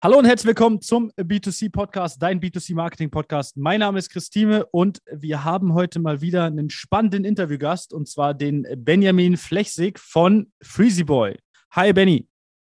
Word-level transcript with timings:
Hallo 0.00 0.16
und 0.16 0.26
herzlich 0.26 0.46
willkommen 0.46 0.80
zum 0.80 1.10
B2C 1.16 1.72
Podcast, 1.72 2.22
dein 2.22 2.40
B2C 2.40 2.72
Marketing 2.72 3.10
Podcast. 3.10 3.56
Mein 3.56 3.80
Name 3.80 3.98
ist 3.98 4.10
Christine 4.10 4.64
und 4.66 5.02
wir 5.10 5.42
haben 5.42 5.74
heute 5.74 5.98
mal 5.98 6.20
wieder 6.20 6.44
einen 6.44 6.70
spannenden 6.70 7.24
Interviewgast 7.24 7.92
und 7.92 8.08
zwar 8.08 8.32
den 8.32 8.64
Benjamin 8.76 9.36
Flechsig 9.36 9.98
von 9.98 10.52
Freezy 10.62 11.02
Boy. 11.02 11.36
Hi 11.72 11.92
Benny. 11.92 12.28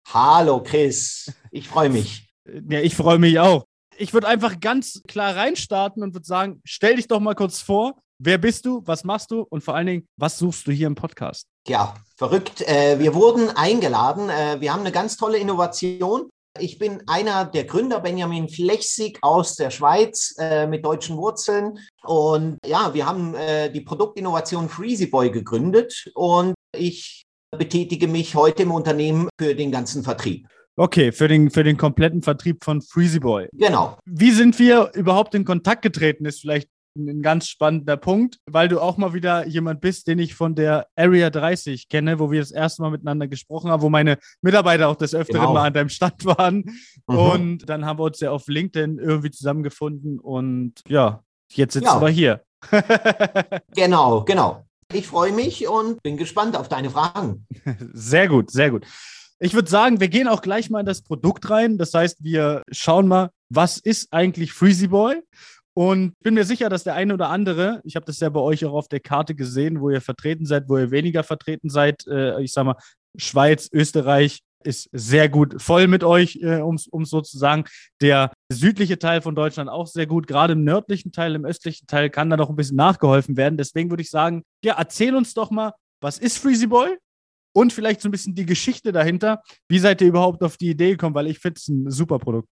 Hallo 0.06 0.62
Chris, 0.62 1.32
ich 1.50 1.66
freue 1.66 1.90
mich. 1.90 2.32
Ja, 2.70 2.78
ich 2.78 2.94
freue 2.94 3.18
mich 3.18 3.40
auch. 3.40 3.64
Ich 3.96 4.14
würde 4.14 4.28
einfach 4.28 4.60
ganz 4.60 5.02
klar 5.08 5.34
reinstarten 5.34 6.04
und 6.04 6.14
würde 6.14 6.26
sagen, 6.26 6.60
stell 6.64 6.94
dich 6.94 7.08
doch 7.08 7.18
mal 7.18 7.34
kurz 7.34 7.60
vor. 7.60 7.98
Wer 8.22 8.38
bist 8.38 8.66
du? 8.66 8.82
Was 8.84 9.02
machst 9.02 9.32
du? 9.32 9.40
Und 9.50 9.64
vor 9.64 9.74
allen 9.74 9.88
Dingen, 9.88 10.08
was 10.16 10.38
suchst 10.38 10.64
du 10.68 10.70
hier 10.70 10.86
im 10.86 10.94
Podcast? 10.94 11.48
Ja, 11.66 11.94
verrückt. 12.16 12.62
Äh, 12.62 13.00
wir 13.00 13.14
wurden 13.14 13.50
eingeladen. 13.50 14.30
Äh, 14.30 14.60
wir 14.60 14.72
haben 14.72 14.82
eine 14.82 14.92
ganz 14.92 15.16
tolle 15.16 15.38
Innovation 15.38 16.30
ich 16.60 16.78
bin 16.78 17.02
einer 17.06 17.44
der 17.44 17.64
Gründer, 17.64 18.00
Benjamin 18.00 18.48
Flechsig 18.48 19.18
aus 19.22 19.56
der 19.56 19.70
Schweiz 19.70 20.34
äh, 20.38 20.66
mit 20.66 20.84
deutschen 20.84 21.16
Wurzeln. 21.16 21.78
Und 22.04 22.58
ja, 22.64 22.92
wir 22.94 23.06
haben 23.06 23.34
äh, 23.34 23.70
die 23.70 23.80
Produktinnovation 23.80 24.68
Freezy 24.68 25.06
Boy 25.06 25.30
gegründet 25.30 26.10
und 26.14 26.54
ich 26.76 27.24
betätige 27.56 28.08
mich 28.08 28.34
heute 28.34 28.64
im 28.64 28.72
Unternehmen 28.72 29.28
für 29.38 29.54
den 29.54 29.70
ganzen 29.70 30.02
Vertrieb. 30.02 30.46
Okay, 30.78 31.10
für 31.10 31.26
den, 31.26 31.50
für 31.50 31.64
den 31.64 31.78
kompletten 31.78 32.22
Vertrieb 32.22 32.62
von 32.62 32.82
Freezy 32.82 33.18
Boy. 33.18 33.48
Genau. 33.52 33.96
Wie 34.04 34.30
sind 34.30 34.58
wir 34.58 34.90
überhaupt 34.94 35.34
in 35.34 35.44
Kontakt 35.44 35.82
getreten, 35.82 36.26
ist 36.26 36.40
vielleicht 36.40 36.68
ein 36.96 37.22
ganz 37.22 37.48
spannender 37.48 37.96
Punkt, 37.96 38.38
weil 38.46 38.68
du 38.68 38.80
auch 38.80 38.96
mal 38.96 39.14
wieder 39.14 39.46
jemand 39.46 39.80
bist, 39.80 40.06
den 40.08 40.18
ich 40.18 40.34
von 40.34 40.54
der 40.54 40.86
Area 40.96 41.30
30 41.30 41.88
kenne, 41.88 42.18
wo 42.18 42.30
wir 42.30 42.40
das 42.40 42.50
erste 42.50 42.82
Mal 42.82 42.90
miteinander 42.90 43.28
gesprochen 43.28 43.70
haben, 43.70 43.82
wo 43.82 43.88
meine 43.88 44.18
Mitarbeiter 44.42 44.88
auch 44.88 44.96
des 44.96 45.14
Öfteren 45.14 45.42
genau. 45.42 45.54
mal 45.54 45.66
an 45.66 45.74
deinem 45.74 45.88
Stand 45.88 46.24
waren. 46.24 46.64
Mhm. 47.06 47.16
Und 47.16 47.68
dann 47.68 47.84
haben 47.84 47.98
wir 47.98 48.04
uns 48.04 48.20
ja 48.20 48.30
auf 48.30 48.46
LinkedIn 48.46 48.98
irgendwie 48.98 49.30
zusammengefunden 49.30 50.18
und 50.18 50.74
ja, 50.88 51.22
jetzt 51.52 51.74
sitzen 51.74 51.86
ja. 51.86 52.00
wir 52.00 52.08
hier. 52.08 52.42
genau, 53.74 54.24
genau. 54.24 54.66
Ich 54.92 55.06
freue 55.08 55.32
mich 55.32 55.68
und 55.68 56.02
bin 56.02 56.16
gespannt 56.16 56.56
auf 56.56 56.68
deine 56.68 56.90
Fragen. 56.90 57.46
Sehr 57.92 58.28
gut, 58.28 58.50
sehr 58.50 58.70
gut. 58.70 58.86
Ich 59.38 59.52
würde 59.52 59.68
sagen, 59.68 60.00
wir 60.00 60.08
gehen 60.08 60.28
auch 60.28 60.40
gleich 60.40 60.70
mal 60.70 60.80
in 60.80 60.86
das 60.86 61.02
Produkt 61.02 61.50
rein. 61.50 61.76
Das 61.76 61.92
heißt, 61.92 62.24
wir 62.24 62.62
schauen 62.70 63.06
mal, 63.06 63.30
was 63.50 63.78
ist 63.78 64.12
eigentlich 64.12 64.52
Freezy 64.52 64.88
Boy? 64.88 65.22
Und 65.78 66.14
bin 66.20 66.32
mir 66.32 66.46
sicher, 66.46 66.70
dass 66.70 66.84
der 66.84 66.94
eine 66.94 67.12
oder 67.12 67.28
andere, 67.28 67.82
ich 67.84 67.96
habe 67.96 68.06
das 68.06 68.18
ja 68.20 68.30
bei 68.30 68.40
euch 68.40 68.64
auch 68.64 68.72
auf 68.72 68.88
der 68.88 69.00
Karte 69.00 69.34
gesehen, 69.34 69.82
wo 69.82 69.90
ihr 69.90 70.00
vertreten 70.00 70.46
seid, 70.46 70.70
wo 70.70 70.78
ihr 70.78 70.90
weniger 70.90 71.22
vertreten 71.22 71.68
seid, 71.68 72.06
äh, 72.06 72.40
ich 72.42 72.52
sag 72.52 72.64
mal, 72.64 72.76
Schweiz, 73.18 73.68
Österreich 73.70 74.40
ist 74.64 74.88
sehr 74.92 75.28
gut 75.28 75.60
voll 75.60 75.86
mit 75.86 76.02
euch, 76.02 76.36
äh, 76.36 76.60
um 76.62 76.76
es 76.76 77.10
so 77.10 77.20
zu 77.20 77.36
sagen. 77.36 77.64
Der 78.00 78.32
südliche 78.50 78.98
Teil 78.98 79.20
von 79.20 79.34
Deutschland 79.34 79.68
auch 79.68 79.86
sehr 79.86 80.06
gut. 80.06 80.26
Gerade 80.26 80.54
im 80.54 80.64
nördlichen 80.64 81.12
Teil, 81.12 81.34
im 81.34 81.44
östlichen 81.44 81.86
Teil 81.86 82.08
kann 82.08 82.30
da 82.30 82.38
noch 82.38 82.48
ein 82.48 82.56
bisschen 82.56 82.76
nachgeholfen 82.76 83.36
werden. 83.36 83.58
Deswegen 83.58 83.90
würde 83.90 84.02
ich 84.02 84.10
sagen, 84.10 84.44
ja, 84.64 84.76
erzähl 84.78 85.14
uns 85.14 85.34
doch 85.34 85.50
mal, 85.50 85.72
was 86.00 86.16
ist 86.18 86.38
Freezy 86.38 86.68
Boy? 86.68 86.96
Und 87.54 87.74
vielleicht 87.74 88.00
so 88.00 88.08
ein 88.08 88.12
bisschen 88.12 88.34
die 88.34 88.46
Geschichte 88.46 88.92
dahinter. 88.92 89.42
Wie 89.68 89.78
seid 89.78 90.00
ihr 90.00 90.08
überhaupt 90.08 90.42
auf 90.42 90.56
die 90.56 90.70
Idee 90.70 90.92
gekommen? 90.92 91.14
Weil 91.14 91.26
ich 91.26 91.38
finde 91.38 91.58
es 91.58 91.68
ein 91.68 91.90
super 91.90 92.18
Produkt. 92.18 92.48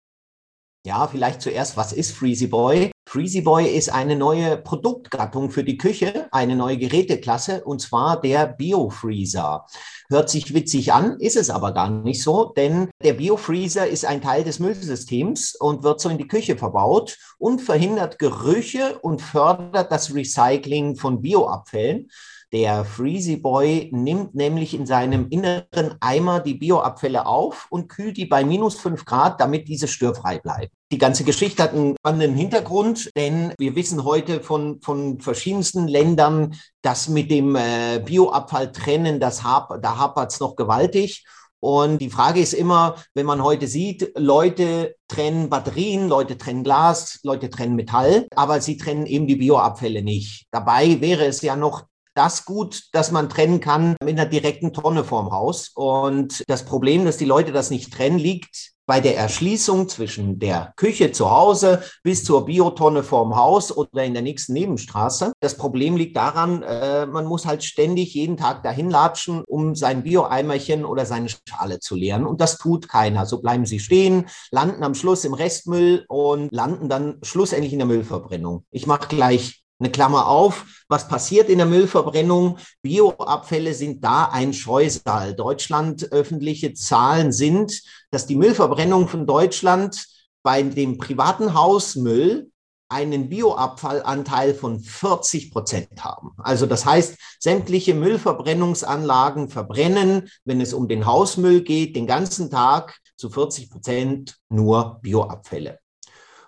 Ja, 0.84 1.08
vielleicht 1.08 1.44
zuerst, 1.44 1.78
was 1.78 1.94
ist 1.94 2.12
Freezy 2.12 2.48
Boy? 2.48 2.92
Freezy 3.08 3.42
Boy 3.42 3.68
ist 3.68 3.90
eine 3.90 4.16
neue 4.16 4.58
Produktgattung 4.58 5.52
für 5.52 5.64
die 5.64 5.78
Küche, 5.78 6.28
eine 6.32 6.56
neue 6.56 6.78
Geräteklasse, 6.78 7.64
und 7.64 7.82
zwar 7.82 8.20
der 8.20 8.48
Biofreezer. 8.48 9.68
Hört 10.10 10.30
sich 10.32 10.56
witzig 10.56 10.92
an, 10.92 11.20
ist 11.20 11.36
es 11.36 11.52
aber 11.52 11.74
gar 11.74 11.92
nicht 11.92 12.24
so, 12.24 12.46
denn 12.46 12.90
der 13.04 13.14
Biofreezer 13.14 13.86
ist 13.86 14.06
ein 14.06 14.24
Teil 14.24 14.44
des 14.44 14.58
Müllsystems 14.58 15.56
und 15.56 15.84
wird 15.84 16.02
so 16.02 16.10
in 16.10 16.18
die 16.18 16.28
Küche 16.28 16.58
verbaut 16.58 17.20
und 17.38 17.62
verhindert 17.62 18.18
Gerüche 18.18 18.98
und 19.00 19.22
fördert 19.22 19.92
das 19.92 20.16
Recycling 20.16 20.96
von 20.96 21.22
Bioabfällen. 21.22 22.10
Der 22.54 22.84
Freezy 22.84 23.38
Boy 23.38 23.90
nimmt 23.94 24.36
nämlich 24.36 24.74
in 24.74 24.86
seinem 24.86 25.30
inneren 25.30 25.96
Eimer 26.02 26.42
die 26.42 26.56
Bioabfälle 26.56 27.26
auf 27.26 27.68
und 27.70 27.88
kühlt 27.88 28.18
die 28.18 28.26
bei 28.26 28.44
minus 28.44 28.76
fünf 28.76 29.06
Grad, 29.06 29.40
damit 29.40 29.70
diese 29.70 29.88
störfrei 29.88 30.40
bleiben. 30.40 30.70
Die 30.92 30.98
ganze 30.98 31.24
Geschichte 31.24 31.64
hat 31.64 31.74
einen 31.74 31.96
spannenden 31.98 32.36
Hintergrund, 32.36 33.10
denn 33.16 33.54
wir 33.58 33.74
wissen 33.78 34.04
heute 34.04 34.42
von, 34.42 34.82
von 34.82 35.22
verschiedensten 35.22 35.88
Ländern, 35.88 36.54
dass 36.82 37.08
mit 37.08 37.32
dem 37.32 37.56
äh, 37.56 38.02
Bioabfall 38.04 38.74
trennen, 38.74 39.22
das 39.22 39.46
hap 39.46 39.82
da 39.82 39.98
hapert 39.98 40.34
es 40.34 40.42
noch 40.42 40.58
gewaltig. 40.58 41.24
Und 41.62 42.00
die 42.00 42.10
Frage 42.10 42.42
ist 42.42 42.54
immer, 42.54 42.96
wenn 43.14 43.28
man 43.28 43.44
heute 43.44 43.68
sieht, 43.68 44.12
Leute 44.18 44.96
trennen 45.08 45.48
Batterien, 45.48 46.10
Leute 46.10 46.38
trennen 46.38 46.64
Glas, 46.64 47.20
Leute 47.24 47.52
trennen 47.52 47.76
Metall, 47.76 48.28
aber 48.36 48.60
sie 48.60 48.78
trennen 48.78 49.06
eben 49.06 49.28
die 49.28 49.36
Bioabfälle 49.36 50.02
nicht. 50.02 50.48
Dabei 50.52 51.00
wäre 51.00 51.26
es 51.26 51.42
ja 51.44 51.56
noch 51.56 51.84
das 52.14 52.46
gut, 52.46 52.84
dass 52.94 53.12
man 53.12 53.30
trennen 53.30 53.60
kann 53.60 53.96
mit 54.04 54.20
einer 54.20 54.30
direkten 54.30 54.74
Tonne 54.74 55.04
vorm 55.04 55.32
Haus. 55.32 55.72
Und 55.74 56.44
das 56.48 56.66
Problem, 56.66 57.06
dass 57.06 57.18
die 57.18 57.26
Leute 57.26 57.52
das 57.52 57.70
nicht 57.70 57.94
trennen, 57.94 58.20
liegt 58.20 58.72
bei 58.92 59.00
der 59.00 59.16
Erschließung 59.16 59.88
zwischen 59.88 60.40
der 60.40 60.74
Küche 60.76 61.14
zu 61.14 61.32
Hause 61.32 61.82
bis 62.04 62.26
zur 62.26 62.46
Biotonne 62.46 63.04
vorm 63.04 63.38
Haus 63.38 63.76
oder 63.76 64.04
in 64.04 64.14
der 64.14 64.22
nächsten 64.22 64.52
Nebenstraße. 64.52 65.32
Das 65.40 65.56
Problem 65.56 65.96
liegt 65.96 66.18
daran, 66.18 66.62
äh, 66.64 67.06
man 67.06 67.26
muss 67.26 67.46
halt 67.46 67.64
ständig 67.64 68.14
jeden 68.16 68.36
Tag 68.36 68.64
dahin 68.64 68.90
latschen, 68.90 69.44
um 69.48 69.76
sein 69.76 70.04
Bioeimerchen 70.04 70.84
oder 70.84 71.06
seine 71.06 71.30
Schale 71.30 71.80
zu 71.80 71.96
leeren. 71.96 72.26
Und 72.26 72.42
das 72.42 72.58
tut 72.58 72.90
keiner. 72.90 73.26
So 73.26 73.40
bleiben 73.40 73.66
sie 73.66 73.80
stehen, 73.80 74.26
landen 74.52 74.84
am 74.84 74.94
Schluss 74.94 75.24
im 75.24 75.36
Restmüll 75.36 76.04
und 76.10 76.52
landen 76.52 76.90
dann 76.90 77.20
schlussendlich 77.22 77.72
in 77.72 77.80
der 77.80 77.88
Müllverbrennung. 77.88 78.66
Ich 78.72 78.88
mache 78.88 79.08
gleich 79.08 79.61
eine 79.82 79.92
Klammer 79.92 80.28
auf, 80.28 80.84
was 80.88 81.08
passiert 81.08 81.50
in 81.50 81.58
der 81.58 81.68
Müllverbrennung? 81.68 82.60
Bioabfälle 82.84 83.74
sind 83.74 84.04
da 84.04 84.26
ein 84.26 84.54
Scheusal. 84.54 85.34
Deutschland 85.34 86.12
öffentliche 86.12 86.74
Zahlen 86.74 87.32
sind, 87.32 87.82
dass 88.12 88.28
die 88.28 88.36
Müllverbrennung 88.36 89.08
von 89.08 89.26
Deutschland 89.26 90.06
bei 90.44 90.62
dem 90.62 90.98
privaten 90.98 91.56
Hausmüll 91.56 92.52
einen 92.90 93.30
Bioabfallanteil 93.30 94.54
von 94.54 94.80
40 94.82 95.52
Prozent 95.52 96.04
haben. 96.04 96.32
Also 96.38 96.66
das 96.66 96.86
heißt, 96.86 97.18
sämtliche 97.40 97.96
Müllverbrennungsanlagen 97.96 99.50
verbrennen, 99.50 100.30
wenn 100.44 100.62
es 100.62 100.74
um 100.74 100.88
den 100.90 101.06
Hausmüll 101.06 101.62
geht, 101.62 101.96
den 101.96 102.06
ganzen 102.06 102.52
Tag 102.52 103.00
zu 103.16 103.30
40 103.30 103.70
Prozent 103.70 104.38
nur 104.50 105.00
Bioabfälle. 105.02 105.81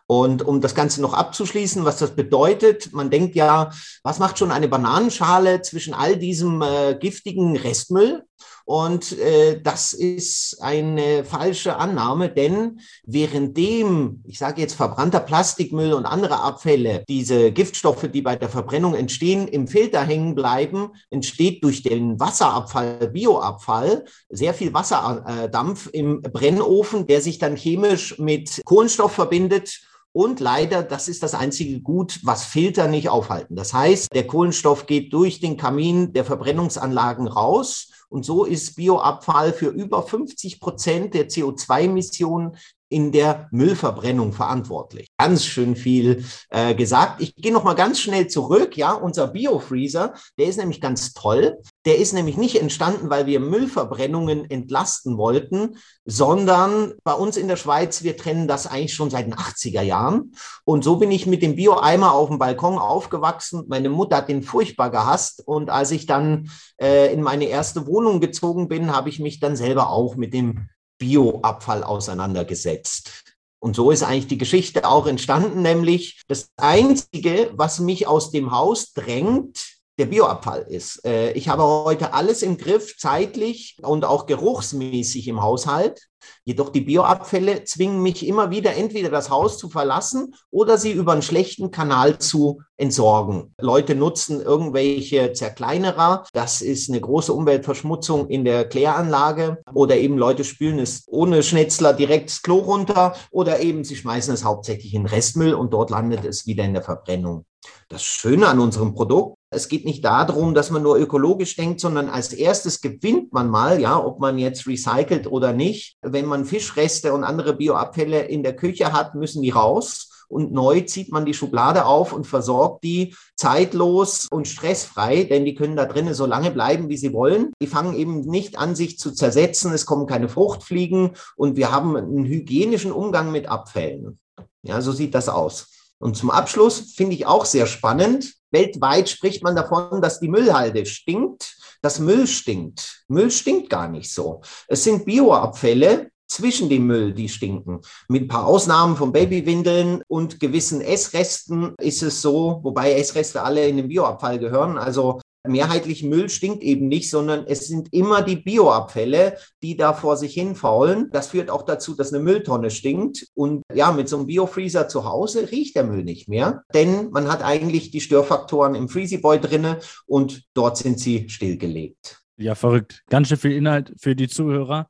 Und 0.06 0.42
um 0.42 0.60
das 0.60 0.76
Ganze 0.76 1.02
noch 1.02 1.14
abzuschließen, 1.14 1.86
was 1.86 1.98
das 1.98 2.16
bedeutet, 2.16 2.92
man 2.92 3.10
denkt 3.10 3.36
ja, 3.36 3.72
was 4.04 4.20
macht 4.20 4.38
schon 4.38 4.52
eine 4.52 4.68
Bananenschale 4.68 5.62
zwischen 5.62 5.94
all 5.94 6.18
diesem 6.18 6.62
äh, 6.62 6.96
giftigen 7.00 7.56
Restmüll? 7.56 8.24
Und 8.66 9.18
äh, 9.20 9.62
das 9.62 9.94
ist 9.94 10.58
eine 10.62 11.26
falsche 11.26 11.76
Annahme, 11.76 12.30
denn 12.30 12.80
währenddem, 13.06 14.24
ich 14.26 14.40
sage 14.40 14.62
jetzt 14.62 14.76
verbrannter 14.76 15.20
Plastikmüll 15.20 15.94
und 15.94 16.06
andere 16.06 16.40
Abfälle, 16.40 17.04
diese 17.10 17.52
Giftstoffe, 17.52 18.08
die 18.14 18.22
bei 18.22 18.36
der 18.36 18.50
Verbrennung 18.50 18.96
entstehen, 18.96 19.48
im 19.48 19.68
Filter 19.68 20.02
hängen 20.02 20.34
bleiben, 20.34 20.92
entsteht 21.10 21.64
durch 21.64 21.84
den 21.84 22.20
Wasserabfall, 22.20 23.10
Bioabfall, 23.10 24.06
sehr 24.30 24.54
viel 24.54 24.74
Wasserdampf 24.74 25.90
im 25.92 26.22
Brennofen, 26.22 27.06
der 27.08 27.22
sich 27.22 27.40
dann 27.40 27.58
chemisch 27.58 28.18
mit 28.18 28.62
Kohlenstoff 28.64 29.12
verbindet 29.12 29.82
und 30.14 30.40
leider, 30.40 30.84
das 30.84 31.08
ist 31.08 31.24
das 31.24 31.34
einzige 31.34 31.82
Gut, 31.82 32.20
was 32.24 32.46
Filter 32.46 32.88
nicht 32.88 33.10
aufhalten. 33.10 33.56
Das 33.56 33.74
heißt, 33.74 34.14
der 34.14 34.28
Kohlenstoff 34.28 34.86
geht 34.86 35.12
durch 35.12 35.40
den 35.40 35.58
Kamin 35.58 36.14
der 36.14 36.24
Verbrennungsanlagen 36.24 37.28
raus. 37.28 37.90
Und 38.10 38.24
so 38.24 38.46
ist 38.46 38.76
Bioabfall 38.76 39.54
für 39.54 39.70
über 39.70 40.04
50 40.04 40.60
Prozent 40.60 41.16
der 41.16 41.30
CO2-Emissionen 41.30 42.56
in 42.94 43.12
der 43.12 43.48
Müllverbrennung 43.52 44.32
verantwortlich. 44.32 45.08
Ganz 45.18 45.46
schön 45.46 45.76
viel 45.76 46.24
äh, 46.50 46.76
gesagt. 46.76 47.22
Ich 47.22 47.36
gehe 47.36 47.52
noch 47.52 47.64
mal 47.64 47.74
ganz 47.74 48.00
schnell 48.00 48.28
zurück. 48.28 48.78
Ja, 48.78 48.94
unser 48.94 49.28
Biofreezer, 49.28 50.14
der 50.38 50.48
ist 50.48 50.58
nämlich 50.58 50.80
ganz 50.80 51.14
toll. 51.14 51.58
Der 51.86 51.98
ist 51.98 52.14
nämlich 52.14 52.38
nicht 52.38 52.62
entstanden, 52.62 53.10
weil 53.10 53.26
wir 53.26 53.40
Müllverbrennungen 53.40 54.50
entlasten 54.50 55.18
wollten, 55.18 55.78
sondern 56.06 56.94
bei 57.04 57.14
uns 57.14 57.36
in 57.36 57.48
der 57.48 57.56
Schweiz, 57.56 58.04
wir 58.04 58.16
trennen 58.16 58.48
das 58.48 58.68
eigentlich 58.68 58.94
schon 58.94 59.10
seit 59.10 59.26
den 59.26 59.36
80er 59.36 59.82
Jahren. 59.82 60.34
Und 60.64 60.84
so 60.84 60.98
bin 60.98 61.12
ich 61.12 61.26
mit 61.26 61.42
dem 61.42 61.56
Bio-Eimer 61.56 62.14
auf 62.14 62.30
dem 62.30 62.38
Balkon 62.38 62.78
aufgewachsen. 62.78 63.64
Meine 63.68 63.90
Mutter 63.90 64.18
hat 64.18 64.30
den 64.30 64.44
furchtbar 64.44 64.92
gehasst. 64.92 65.42
Und 65.46 65.72
als 65.72 65.92
ich 65.92 66.06
dann 66.06 66.50
äh, 66.80 67.12
in 67.12 67.22
meine 67.22 67.46
erste 67.46 67.88
Wohnung 67.88 68.20
gezogen 68.20 68.68
bin, 68.68 68.96
habe 68.96 69.10
ich 69.10 69.20
mich 69.20 69.40
dann 69.40 69.56
selber 69.56 69.90
auch 69.90 70.16
mit 70.16 70.34
dem 70.34 70.68
Bioabfall 71.04 71.84
auseinandergesetzt. 71.84 73.24
Und 73.60 73.76
so 73.76 73.92
ist 73.92 74.04
eigentlich 74.04 74.28
die 74.28 74.38
Geschichte 74.38 74.88
auch 74.88 75.06
entstanden, 75.06 75.62
nämlich 75.62 76.22
das 76.28 76.50
Einzige, 76.56 77.52
was 77.54 77.80
mich 77.80 78.08
aus 78.08 78.32
dem 78.32 78.52
Haus 78.52 78.94
drängt, 78.94 79.60
der 80.00 80.06
Bioabfall 80.06 80.62
ist. 80.70 81.06
Äh, 81.06 81.34
ich 81.34 81.50
habe 81.50 81.64
heute 81.64 82.14
alles 82.14 82.42
im 82.42 82.58
Griff, 82.58 82.98
zeitlich 82.98 83.78
und 83.82 84.06
auch 84.06 84.26
geruchsmäßig 84.28 85.28
im 85.28 85.42
Haushalt. 85.42 86.08
Jedoch 86.46 86.70
die 86.70 86.82
Bioabfälle 86.82 87.64
zwingen 87.64 88.02
mich 88.02 88.28
immer 88.28 88.52
wieder 88.52 88.76
entweder 88.76 89.10
das 89.10 89.30
Haus 89.30 89.58
zu 89.58 89.70
verlassen 89.70 90.36
oder 90.52 90.78
sie 90.78 90.92
über 90.92 91.14
einen 91.14 91.22
schlechten 91.22 91.72
Kanal 91.72 92.18
zu 92.20 92.62
entsorgen. 92.78 93.54
Leute 93.60 93.96
nutzen 93.96 94.42
irgendwelche 94.42 95.34
Zerkleinerer. 95.34 96.26
Das 96.34 96.62
ist 96.62 96.90
eine 96.90 97.02
große 97.02 97.32
Umweltverschmutzung 97.32 98.28
in 98.28 98.46
der 98.46 98.68
Kläranlage. 98.68 99.62
Oder 99.74 99.98
eben 99.98 100.18
Leute 100.18 100.44
spülen 100.44 100.80
es 100.80 101.04
ohne 101.08 101.44
Schnetzler 101.44 101.94
direkt 101.94 102.30
das 102.30 102.42
Klo 102.42 102.58
runter. 102.58 103.16
Oder 103.32 103.60
eben 103.62 103.84
sie 103.84 103.96
schmeißen 103.96 104.34
es 104.34 104.44
hauptsächlich 104.44 104.94
in 104.94 105.06
Restmüll 105.06 105.54
und 105.54 105.74
dort 105.74 105.90
landet 105.90 106.26
es 106.26 106.46
wieder 106.46 106.64
in 106.64 106.74
der 106.74 106.84
Verbrennung. 106.84 107.46
Das 107.88 108.04
Schöne 108.04 108.48
an 108.48 108.60
unserem 108.60 108.94
Produkt, 108.94 109.38
es 109.54 109.68
geht 109.68 109.86
nicht 109.86 110.04
darum, 110.04 110.54
dass 110.54 110.72
man 110.72 110.84
nur 110.84 110.98
ökologisch 110.98 111.56
denkt, 111.56 111.80
sondern 111.80 112.10
als 112.10 112.34
erstes 112.34 112.82
gewinnt 112.82 113.34
man 113.34 113.50
mal, 113.50 113.80
ja, 113.80 114.04
ob 114.04 114.20
man 114.20 114.38
jetzt 114.38 114.68
recycelt 114.68 115.28
oder 115.28 115.54
nicht. 115.54 115.98
Wenn 116.02 116.26
man 116.26 116.46
Fischreste 116.46 117.14
und 117.14 117.24
andere 117.24 117.54
Bioabfälle 117.54 118.24
in 118.24 118.44
der 118.44 118.56
Küche 118.56 118.94
hat, 118.94 119.16
müssen 119.16 119.42
die 119.42 119.52
raus 119.52 120.10
und 120.34 120.52
neu 120.52 120.82
zieht 120.82 121.12
man 121.12 121.26
die 121.26 121.34
Schublade 121.34 121.86
auf 121.86 122.12
und 122.12 122.26
versorgt 122.26 122.84
die 122.84 123.16
zeitlos 123.36 124.28
und 124.30 124.48
stressfrei, 124.48 125.24
denn 125.24 125.46
die 125.46 125.56
können 125.56 125.76
da 125.76 125.86
drinnen 125.86 126.14
so 126.14 126.26
lange 126.26 126.52
bleiben, 126.52 126.90
wie 126.90 126.98
sie 126.98 127.14
wollen. 127.14 127.54
Die 127.62 127.68
fangen 127.68 127.96
eben 127.96 128.22
nicht 128.22 128.58
an, 128.58 128.76
sich 128.76 128.98
zu 128.98 129.12
zersetzen, 129.12 129.72
es 129.74 129.86
kommen 129.86 130.08
keine 130.08 130.30
Fruchtfliegen 130.30 131.12
und 131.36 131.56
wir 131.56 131.72
haben 131.72 131.96
einen 131.96 132.26
hygienischen 132.26 132.92
Umgang 132.92 133.32
mit 133.32 133.48
Abfällen. 133.48 134.20
Ja, 134.64 134.82
so 134.82 134.92
sieht 134.92 135.14
das 135.14 135.30
aus. 135.30 135.68
Und 136.00 136.18
zum 136.18 136.32
Abschluss 136.32 136.94
finde 136.96 137.16
ich 137.16 137.26
auch 137.26 137.46
sehr 137.46 137.66
spannend. 137.66 138.34
Weltweit 138.54 139.10
spricht 139.10 139.44
man 139.44 139.56
davon, 139.56 140.02
dass 140.02 140.20
die 140.20 140.30
Müllhalde 140.30 140.86
stinkt, 140.86 141.58
dass 141.82 142.00
Müll 142.00 142.28
stinkt. 142.28 143.04
Müll 143.10 143.32
stinkt 143.32 143.70
gar 143.70 143.90
nicht 143.90 144.14
so. 144.14 144.42
Es 144.68 144.84
sind 144.84 145.06
Bioabfälle, 145.06 146.12
zwischen 146.34 146.68
dem 146.68 146.88
Müll, 146.88 147.14
die 147.14 147.30
stinken. 147.30 147.82
Mit 148.08 148.24
ein 148.24 148.28
paar 148.28 148.48
Ausnahmen 148.48 148.96
von 148.96 149.12
Babywindeln 149.12 150.02
und 150.08 150.40
gewissen 150.40 150.82
Essresten 150.82 151.76
ist 151.80 152.02
es 152.02 152.22
so, 152.22 152.60
wobei 152.64 152.94
Essreste 152.94 153.44
alle 153.44 153.68
in 153.68 153.78
den 153.78 153.88
Bioabfall 153.88 154.40
gehören. 154.40 154.80
Also 154.80 155.22
mehrheitlich 155.48 156.04
Müll 156.04 156.30
stinkt 156.30 156.64
eben 156.64 156.88
nicht, 156.88 157.10
sondern 157.10 157.46
es 157.48 157.68
sind 157.68 157.94
immer 157.94 158.22
die 158.22 158.38
Bioabfälle, 158.38 159.38
die 159.62 159.76
da 159.76 159.94
vor 159.94 160.18
sich 160.18 160.34
hin 160.34 160.56
faulen. 160.56 161.10
Das 161.12 161.28
führt 161.28 161.50
auch 161.50 161.64
dazu, 161.64 161.96
dass 161.96 162.14
eine 162.14 162.24
Mülltonne 162.24 162.72
stinkt. 162.72 163.28
Und 163.34 163.64
ja, 163.74 163.92
mit 163.92 164.10
so 164.10 164.18
einem 164.18 164.28
Biofreezer 164.28 164.88
zu 164.88 165.06
Hause 165.06 165.52
riecht 165.52 165.76
der 165.76 165.84
Müll 165.84 166.04
nicht 166.04 166.30
mehr, 166.30 166.64
denn 166.74 167.12
man 167.12 167.32
hat 167.32 167.44
eigentlich 167.44 167.92
die 167.92 168.02
Störfaktoren 168.02 168.76
im 168.76 168.90
Freezy 168.90 169.18
Boy 169.18 169.40
drinne 169.40 169.80
und 170.06 170.44
dort 170.54 170.78
sind 170.78 171.00
sie 171.00 171.30
stillgelegt. 171.30 172.22
Ja, 172.38 172.56
verrückt. 172.56 173.04
Ganz 173.10 173.28
schön 173.28 173.38
viel 173.38 173.54
Inhalt 173.54 173.94
für 174.00 174.16
die 174.16 174.28
Zuhörer. 174.28 174.90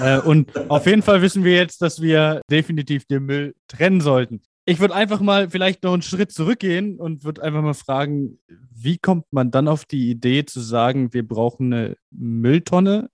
äh, 0.00 0.20
und 0.20 0.70
auf 0.70 0.86
jeden 0.86 1.02
Fall 1.02 1.22
wissen 1.22 1.44
wir 1.44 1.54
jetzt, 1.56 1.82
dass 1.82 2.00
wir 2.00 2.40
definitiv 2.50 3.06
den 3.06 3.24
Müll 3.24 3.54
trennen 3.68 4.00
sollten. 4.00 4.42
Ich 4.66 4.80
würde 4.80 4.94
einfach 4.94 5.20
mal 5.20 5.50
vielleicht 5.50 5.82
noch 5.82 5.92
einen 5.92 6.02
Schritt 6.02 6.32
zurückgehen 6.32 6.98
und 6.98 7.24
würde 7.24 7.42
einfach 7.42 7.60
mal 7.60 7.74
fragen, 7.74 8.38
wie 8.48 8.96
kommt 8.96 9.26
man 9.30 9.50
dann 9.50 9.68
auf 9.68 9.84
die 9.84 10.10
Idee 10.10 10.46
zu 10.46 10.60
sagen, 10.60 11.12
wir 11.12 11.26
brauchen 11.26 11.72
eine 11.72 11.96
Mülltonne, 12.10 13.10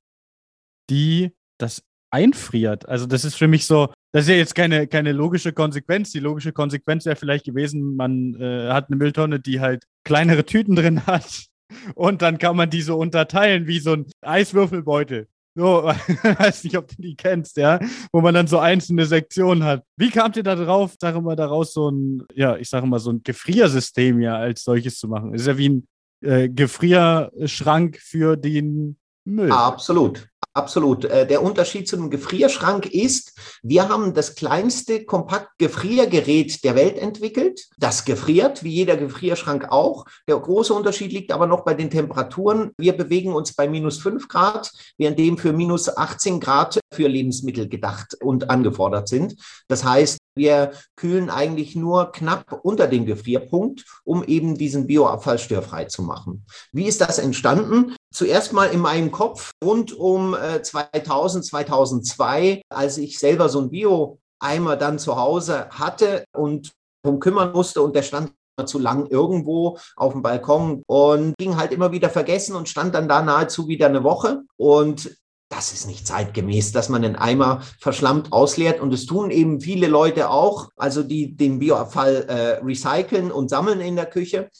die 0.88 1.32
das 1.58 1.82
einfriert? 2.10 2.88
Also 2.88 3.06
das 3.06 3.24
ist 3.24 3.34
für 3.34 3.48
mich 3.48 3.66
so, 3.66 3.92
das 4.12 4.24
ist 4.24 4.30
ja 4.30 4.36
jetzt 4.36 4.54
keine, 4.54 4.86
keine 4.86 5.10
logische 5.10 5.52
Konsequenz. 5.52 6.12
Die 6.12 6.20
logische 6.20 6.52
Konsequenz 6.52 7.04
wäre 7.04 7.16
vielleicht 7.16 7.46
gewesen, 7.46 7.96
man 7.96 8.34
äh, 8.40 8.68
hat 8.68 8.88
eine 8.88 8.96
Mülltonne, 8.96 9.40
die 9.40 9.60
halt 9.60 9.84
kleinere 10.04 10.44
Tüten 10.44 10.76
drin 10.76 11.06
hat. 11.06 11.46
Und 11.94 12.22
dann 12.22 12.38
kann 12.38 12.56
man 12.56 12.70
die 12.70 12.82
so 12.82 12.96
unterteilen 12.96 13.66
wie 13.66 13.80
so 13.80 13.92
ein 13.92 14.06
Eiswürfelbeutel. 14.22 15.28
So, 15.54 15.82
weiß 16.22 16.64
nicht, 16.64 16.76
ob 16.76 16.88
du 16.88 17.02
die 17.02 17.16
kennst, 17.16 17.56
ja, 17.56 17.80
wo 18.12 18.20
man 18.20 18.34
dann 18.34 18.46
so 18.46 18.58
einzelne 18.58 19.04
Sektionen 19.06 19.64
hat. 19.64 19.84
Wie 19.96 20.10
kamt 20.10 20.36
ihr 20.36 20.42
da 20.42 20.54
drauf, 20.54 20.94
sage 21.00 21.20
mal, 21.20 21.36
daraus 21.36 21.72
so 21.72 21.90
ein, 21.90 22.22
ja, 22.34 22.56
ich 22.56 22.68
sage 22.68 22.86
mal, 22.86 23.00
so 23.00 23.10
ein 23.10 23.22
Gefriersystem 23.22 24.20
ja 24.20 24.36
als 24.36 24.62
solches 24.62 24.98
zu 24.98 25.08
machen? 25.08 25.34
ist 25.34 25.46
ja 25.46 25.58
wie 25.58 25.68
ein 25.68 25.88
äh, 26.22 26.48
Gefrierschrank 26.48 27.98
für 27.98 28.36
den 28.36 28.96
Müll. 29.24 29.50
Absolut. 29.50 30.28
Absolut. 30.60 31.06
Äh, 31.06 31.26
der 31.26 31.42
Unterschied 31.42 31.88
zu 31.88 31.96
einem 31.96 32.10
Gefrierschrank 32.10 32.84
ist, 32.84 33.32
wir 33.62 33.88
haben 33.88 34.12
das 34.12 34.34
kleinste 34.34 35.06
Kompakt-Gefriergerät 35.06 36.62
der 36.64 36.74
Welt 36.74 36.98
entwickelt. 36.98 37.66
Das 37.78 38.04
gefriert, 38.04 38.62
wie 38.62 38.68
jeder 38.68 38.98
Gefrierschrank 38.98 39.68
auch. 39.70 40.04
Der 40.28 40.36
große 40.36 40.74
Unterschied 40.74 41.12
liegt 41.12 41.32
aber 41.32 41.46
noch 41.46 41.64
bei 41.64 41.72
den 41.72 41.88
Temperaturen. 41.88 42.72
Wir 42.76 42.92
bewegen 42.92 43.32
uns 43.32 43.54
bei 43.54 43.68
minus 43.68 43.96
fünf 43.96 44.28
Grad, 44.28 44.70
während 44.98 45.18
dem 45.18 45.38
für 45.38 45.54
minus 45.54 45.96
18 45.96 46.40
Grad 46.40 46.78
für 46.92 47.08
Lebensmittel 47.08 47.66
gedacht 47.66 48.18
und 48.22 48.50
angefordert 48.50 49.08
sind. 49.08 49.36
Das 49.66 49.82
heißt, 49.82 50.18
wir 50.34 50.72
kühlen 50.94 51.30
eigentlich 51.30 51.74
nur 51.74 52.12
knapp 52.12 52.60
unter 52.64 52.86
den 52.86 53.06
Gefrierpunkt, 53.06 53.86
um 54.04 54.24
eben 54.24 54.58
diesen 54.58 54.86
Bioabfall 54.86 55.38
störfrei 55.38 55.86
zu 55.86 56.02
machen. 56.02 56.44
Wie 56.70 56.84
ist 56.84 57.00
das 57.00 57.18
entstanden? 57.18 57.94
Zuerst 58.12 58.52
mal 58.52 58.66
in 58.66 58.80
meinem 58.80 59.12
Kopf 59.12 59.52
rund 59.64 59.92
um 59.92 60.36
2000, 60.62 61.44
äh, 61.44 61.46
2002, 61.46 62.62
als 62.68 62.98
ich 62.98 63.18
selber 63.18 63.48
so 63.48 63.60
ein 63.60 63.70
Bio-Eimer 63.70 64.76
dann 64.76 64.98
zu 64.98 65.16
Hause 65.16 65.68
hatte 65.70 66.24
und 66.36 66.72
darum 67.02 67.20
kümmern 67.20 67.52
musste 67.52 67.82
und 67.82 67.94
der 67.94 68.02
stand 68.02 68.32
zu 68.66 68.78
lang 68.78 69.06
irgendwo 69.06 69.78
auf 69.96 70.12
dem 70.12 70.22
Balkon 70.22 70.82
und 70.86 71.34
ging 71.38 71.56
halt 71.56 71.72
immer 71.72 71.92
wieder 71.92 72.10
vergessen 72.10 72.56
und 72.56 72.68
stand 72.68 72.94
dann 72.94 73.08
da 73.08 73.22
nahezu 73.22 73.68
wieder 73.68 73.86
eine 73.86 74.04
Woche. 74.04 74.42
Und 74.56 75.16
das 75.48 75.72
ist 75.72 75.86
nicht 75.86 76.06
zeitgemäß, 76.06 76.72
dass 76.72 76.88
man 76.88 77.04
einen 77.04 77.16
Eimer 77.16 77.62
verschlammt 77.80 78.32
ausleert. 78.32 78.80
Und 78.80 78.92
es 78.92 79.06
tun 79.06 79.30
eben 79.30 79.60
viele 79.60 79.88
Leute 79.88 80.30
auch, 80.30 80.68
also 80.76 81.02
die 81.02 81.36
den 81.36 81.58
Bioabfall 81.58 82.26
äh, 82.28 82.64
recyceln 82.64 83.32
und 83.32 83.48
sammeln 83.48 83.80
in 83.80 83.96
der 83.96 84.06
Küche. 84.06 84.50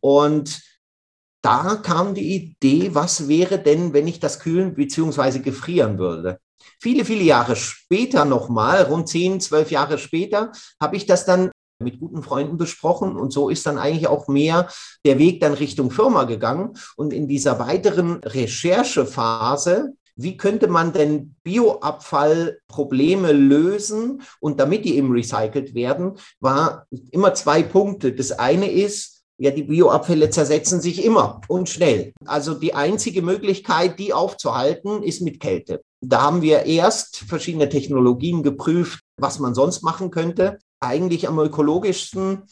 Und 0.00 0.60
da 1.48 1.76
kam 1.76 2.14
die 2.14 2.34
Idee, 2.34 2.94
was 2.94 3.26
wäre 3.26 3.58
denn, 3.58 3.94
wenn 3.94 4.06
ich 4.06 4.20
das 4.20 4.38
kühlen 4.38 4.74
bzw. 4.74 5.38
gefrieren 5.38 5.98
würde? 5.98 6.40
Viele, 6.78 7.06
viele 7.06 7.22
Jahre 7.22 7.56
später 7.56 8.26
nochmal, 8.26 8.82
rund 8.82 9.08
10, 9.08 9.40
12 9.40 9.70
Jahre 9.70 9.96
später, 9.96 10.52
habe 10.78 10.96
ich 10.96 11.06
das 11.06 11.24
dann 11.24 11.50
mit 11.82 12.00
guten 12.00 12.22
Freunden 12.22 12.58
besprochen 12.58 13.16
und 13.16 13.32
so 13.32 13.48
ist 13.48 13.64
dann 13.64 13.78
eigentlich 13.78 14.08
auch 14.08 14.28
mehr 14.28 14.68
der 15.06 15.18
Weg 15.18 15.40
dann 15.40 15.54
Richtung 15.54 15.90
Firma 15.90 16.24
gegangen. 16.24 16.74
Und 16.96 17.12
in 17.14 17.28
dieser 17.28 17.58
weiteren 17.58 18.16
Recherchephase 18.24 19.94
wie 20.20 20.36
könnte 20.36 20.66
man 20.66 20.92
denn 20.92 21.36
Bioabfallprobleme 21.44 23.30
lösen 23.30 24.22
und 24.40 24.58
damit 24.58 24.84
die 24.84 24.96
eben 24.96 25.12
recycelt 25.12 25.74
werden, 25.74 26.18
war 26.40 26.86
immer 27.12 27.34
zwei 27.34 27.62
Punkte. 27.62 28.12
Das 28.12 28.32
eine 28.32 28.68
ist, 28.68 29.17
ja, 29.40 29.52
die 29.52 29.62
Bioabfälle 29.62 30.30
zersetzen 30.30 30.80
sich 30.80 31.04
immer 31.04 31.40
und 31.46 31.68
schnell. 31.68 32.12
Also 32.24 32.54
die 32.54 32.74
einzige 32.74 33.22
Möglichkeit, 33.22 33.98
die 33.98 34.12
aufzuhalten, 34.12 35.02
ist 35.02 35.22
mit 35.22 35.38
Kälte. 35.38 35.82
Da 36.00 36.22
haben 36.22 36.42
wir 36.42 36.66
erst 36.66 37.18
verschiedene 37.18 37.68
Technologien 37.68 38.42
geprüft, 38.42 39.00
was 39.16 39.38
man 39.38 39.54
sonst 39.54 39.82
machen 39.82 40.10
könnte. 40.10 40.58
Eigentlich 40.80 41.28
am 41.28 41.38
ökologischsten 41.38 42.42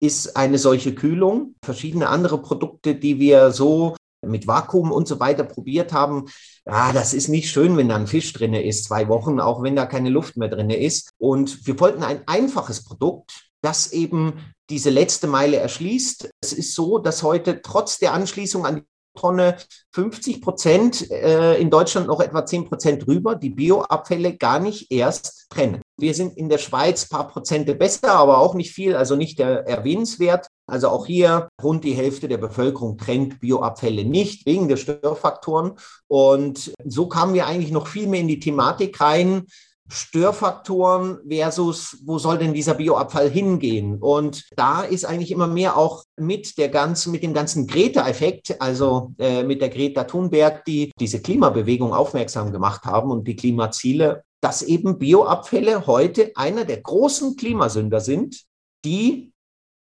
ist 0.00 0.36
eine 0.36 0.58
solche 0.58 0.94
Kühlung. 0.94 1.54
Verschiedene 1.64 2.08
andere 2.08 2.40
Produkte, 2.40 2.94
die 2.94 3.18
wir 3.18 3.50
so 3.50 3.96
mit 4.24 4.46
Vakuum 4.46 4.92
und 4.92 5.08
so 5.08 5.20
weiter 5.20 5.44
probiert 5.44 5.92
haben. 5.92 6.26
Ja, 6.66 6.92
das 6.92 7.14
ist 7.14 7.28
nicht 7.28 7.50
schön, 7.50 7.76
wenn 7.76 7.88
da 7.88 7.96
ein 7.96 8.06
Fisch 8.06 8.32
drin 8.32 8.54
ist, 8.54 8.84
zwei 8.84 9.08
Wochen, 9.08 9.40
auch 9.40 9.62
wenn 9.62 9.76
da 9.76 9.86
keine 9.86 10.10
Luft 10.10 10.36
mehr 10.36 10.48
drin 10.48 10.70
ist. 10.70 11.10
Und 11.18 11.66
wir 11.66 11.78
wollten 11.80 12.02
ein 12.02 12.22
einfaches 12.26 12.84
Produkt, 12.84 13.47
das 13.62 13.92
eben 13.92 14.54
diese 14.70 14.90
letzte 14.90 15.26
Meile 15.26 15.56
erschließt. 15.56 16.30
Es 16.40 16.52
ist 16.52 16.74
so, 16.74 16.98
dass 16.98 17.22
heute 17.22 17.62
trotz 17.62 17.98
der 17.98 18.12
Anschließung 18.12 18.66
an 18.66 18.76
die 18.76 18.82
Tonne 19.18 19.56
50 19.92 20.40
Prozent, 20.40 21.10
äh, 21.10 21.56
in 21.56 21.70
Deutschland 21.70 22.06
noch 22.06 22.20
etwa 22.20 22.46
10 22.46 22.66
Prozent 22.66 23.06
drüber, 23.06 23.34
die 23.34 23.50
Bioabfälle 23.50 24.36
gar 24.36 24.60
nicht 24.60 24.92
erst 24.92 25.46
trennen. 25.50 25.82
Wir 25.98 26.14
sind 26.14 26.36
in 26.36 26.48
der 26.48 26.58
Schweiz 26.58 27.04
ein 27.04 27.08
paar 27.16 27.28
Prozente 27.28 27.74
besser, 27.74 28.12
aber 28.12 28.38
auch 28.38 28.54
nicht 28.54 28.72
viel, 28.72 28.94
also 28.94 29.16
nicht 29.16 29.40
erwähnenswert. 29.40 30.46
Also 30.70 30.88
auch 30.88 31.06
hier 31.06 31.48
rund 31.62 31.82
die 31.82 31.94
Hälfte 31.94 32.28
der 32.28 32.36
Bevölkerung 32.36 32.98
trennt 32.98 33.40
Bioabfälle 33.40 34.04
nicht 34.04 34.46
wegen 34.46 34.68
der 34.68 34.76
Störfaktoren. 34.76 35.72
Und 36.06 36.72
so 36.84 37.08
kamen 37.08 37.34
wir 37.34 37.46
eigentlich 37.46 37.72
noch 37.72 37.88
viel 37.88 38.06
mehr 38.06 38.20
in 38.20 38.28
die 38.28 38.38
Thematik 38.38 39.00
rein. 39.00 39.46
Störfaktoren 39.88 41.18
versus, 41.28 41.98
wo 42.04 42.18
soll 42.18 42.38
denn 42.38 42.52
dieser 42.52 42.74
Bioabfall 42.74 43.30
hingehen? 43.30 43.98
Und 43.98 44.44
da 44.56 44.82
ist 44.82 45.04
eigentlich 45.04 45.30
immer 45.30 45.46
mehr 45.46 45.76
auch 45.76 46.04
mit 46.16 46.58
der 46.58 46.68
ganzen, 46.68 47.12
mit 47.12 47.22
dem 47.22 47.34
ganzen 47.34 47.66
Greta-Effekt, 47.66 48.60
also 48.60 49.14
äh, 49.18 49.42
mit 49.42 49.60
der 49.60 49.70
Greta 49.70 50.04
Thunberg, 50.04 50.64
die 50.64 50.92
diese 51.00 51.20
Klimabewegung 51.20 51.94
aufmerksam 51.94 52.52
gemacht 52.52 52.84
haben 52.84 53.10
und 53.10 53.26
die 53.26 53.36
Klimaziele, 53.36 54.22
dass 54.40 54.62
eben 54.62 54.98
Bioabfälle 54.98 55.86
heute 55.86 56.32
einer 56.36 56.64
der 56.64 56.80
großen 56.80 57.36
Klimasünder 57.36 58.00
sind, 58.00 58.44
die 58.84 59.32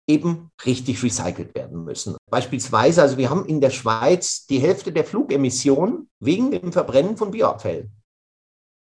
eben 0.07 0.51
richtig 0.65 1.01
recycelt 1.01 1.55
werden 1.55 1.83
müssen. 1.83 2.15
Beispielsweise, 2.29 3.01
also 3.01 3.17
wir 3.17 3.29
haben 3.29 3.45
in 3.45 3.59
der 3.59 3.71
Schweiz 3.71 4.45
die 4.45 4.59
Hälfte 4.59 4.91
der 4.91 5.03
Flugemissionen 5.03 6.09
wegen 6.19 6.51
dem 6.51 6.71
Verbrennen 6.71 7.17
von 7.17 7.31
Bioabfällen. 7.31 7.91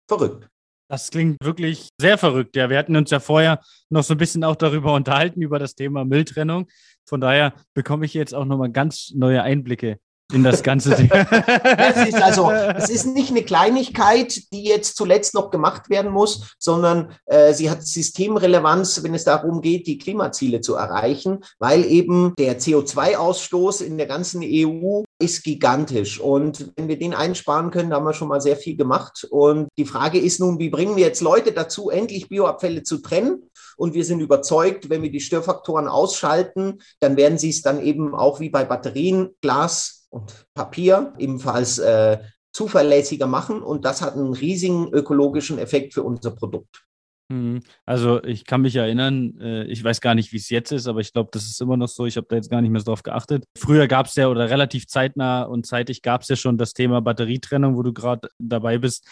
Verrückt. 0.10 0.50
Das 0.94 1.10
klingt 1.10 1.44
wirklich 1.44 1.90
sehr 2.00 2.20
verrückt. 2.20 2.56
Ja, 2.56 2.70
wir 2.70 2.78
hatten 2.78 2.96
uns 2.96 3.10
ja 3.10 3.20
vorher 3.20 3.60
noch 3.90 4.04
so 4.04 4.14
ein 4.14 4.20
bisschen 4.20 4.44
auch 4.44 4.56
darüber 4.56 4.94
unterhalten, 4.94 5.42
über 5.42 5.58
das 5.58 5.74
Thema 5.74 6.06
Mülltrennung. 6.06 6.68
Von 7.04 7.20
daher 7.20 7.56
bekomme 7.74 8.06
ich 8.06 8.14
jetzt 8.14 8.36
auch 8.36 8.46
nochmal 8.46 8.72
ganz 8.72 9.12
neue 9.16 9.42
Einblicke 9.42 9.98
in 10.34 10.44
das 10.44 10.64
ganze 10.64 10.96
Ding. 10.96 11.10
es 11.78 12.08
ist 12.08 12.22
also, 12.22 12.52
es 12.52 12.90
ist 12.90 13.06
nicht 13.06 13.30
eine 13.30 13.44
Kleinigkeit, 13.44 14.42
die 14.52 14.64
jetzt 14.64 14.96
zuletzt 14.98 15.34
noch 15.34 15.52
gemacht 15.52 15.90
werden 15.90 16.12
muss, 16.12 16.56
sondern 16.60 17.14
äh, 17.26 17.54
sie 17.54 17.70
hat 17.70 17.86
Systemrelevanz, 17.86 19.04
wenn 19.04 19.14
es 19.14 19.24
darum 19.24 19.62
geht, 19.62 19.88
die 19.88 19.98
Klimaziele 19.98 20.62
zu 20.62 20.76
erreichen, 20.76 21.44
weil 21.60 21.86
eben 21.86 22.34
der 22.38 22.60
CO2-Ausstoß 22.60 23.84
in 23.84 23.98
der 23.98 24.08
ganzen 24.08 24.42
EU 24.44 25.04
ist 25.20 25.44
gigantisch. 25.44 26.20
Und 26.20 26.72
wenn 26.76 26.88
wir 26.88 27.00
den 27.00 27.14
einsparen 27.14 27.72
können, 27.72 27.90
da 27.90 27.98
haben 27.98 28.06
wir 28.06 28.14
schon 28.14 28.28
mal 28.28 28.42
sehr 28.42 28.58
viel 28.58 28.76
gemacht. 28.76 29.28
Und 29.30 29.68
die 29.78 29.86
Frage 29.86 30.20
ist 30.20 30.40
nun, 30.40 30.60
wie 30.60 30.70
bringen 30.70 30.96
wir 30.96 31.06
jetzt 31.06 31.22
Leute 31.22 31.52
dazu, 31.52 31.90
endlich 31.90 32.30
Bioabfälle 32.30 32.84
zu 32.84 33.00
trennen? 33.00 33.50
Und 33.78 33.94
wir 33.94 34.06
sind 34.06 34.20
überzeugt, 34.20 34.90
wenn 34.90 35.02
wir 35.02 35.12
die 35.12 35.20
Störfaktoren 35.20 35.88
ausschalten, 35.88 36.80
dann 37.00 37.18
werden 37.18 37.38
sie 37.38 37.50
es 37.50 37.62
dann 37.62 37.82
eben 37.82 38.14
auch 38.14 38.40
wie 38.40 38.50
bei 38.50 38.66
Batterien, 38.66 39.30
Glas, 39.42 40.03
und 40.14 40.46
Papier 40.54 41.14
ebenfalls 41.18 41.80
äh, 41.80 42.20
zuverlässiger 42.54 43.28
machen. 43.28 43.62
Und 43.62 43.84
das 43.84 44.02
hat 44.02 44.14
einen 44.14 44.34
riesigen 44.34 44.90
ökologischen 44.94 45.58
Effekt 45.58 45.94
für 45.94 46.04
unser 46.04 46.32
Produkt. 46.32 46.84
Mhm. 47.30 47.62
Also 47.86 48.24
ich 48.24 48.46
kann 48.46 48.62
mich 48.62 48.76
erinnern, 48.76 49.40
äh, 49.40 49.64
ich 49.66 49.84
weiß 49.84 50.02
gar 50.02 50.14
nicht, 50.14 50.32
wie 50.34 50.38
es 50.38 50.50
jetzt 50.50 50.72
ist, 50.72 50.88
aber 50.88 51.00
ich 51.00 51.14
glaube, 51.14 51.30
das 51.34 51.46
ist 51.46 51.60
immer 51.62 51.78
noch 51.78 51.88
so. 51.88 52.06
Ich 52.06 52.16
habe 52.16 52.28
da 52.30 52.36
jetzt 52.36 52.52
gar 52.52 52.62
nicht 52.62 52.70
mehr 52.70 52.82
so 52.82 52.86
drauf 52.86 53.02
geachtet. 53.02 53.46
Früher 53.58 53.88
gab 53.88 54.06
es 54.06 54.16
ja 54.16 54.28
oder 54.28 54.50
relativ 54.50 54.88
zeitnah 54.88 55.44
und 55.44 55.66
zeitig 55.66 56.04
gab 56.04 56.22
es 56.22 56.28
ja 56.28 56.36
schon 56.36 56.58
das 56.58 56.74
Thema 56.74 57.02
Batterietrennung, 57.02 57.76
wo 57.76 57.82
du 57.82 57.94
gerade 57.94 58.30
dabei 58.38 58.78
bist, 58.78 59.08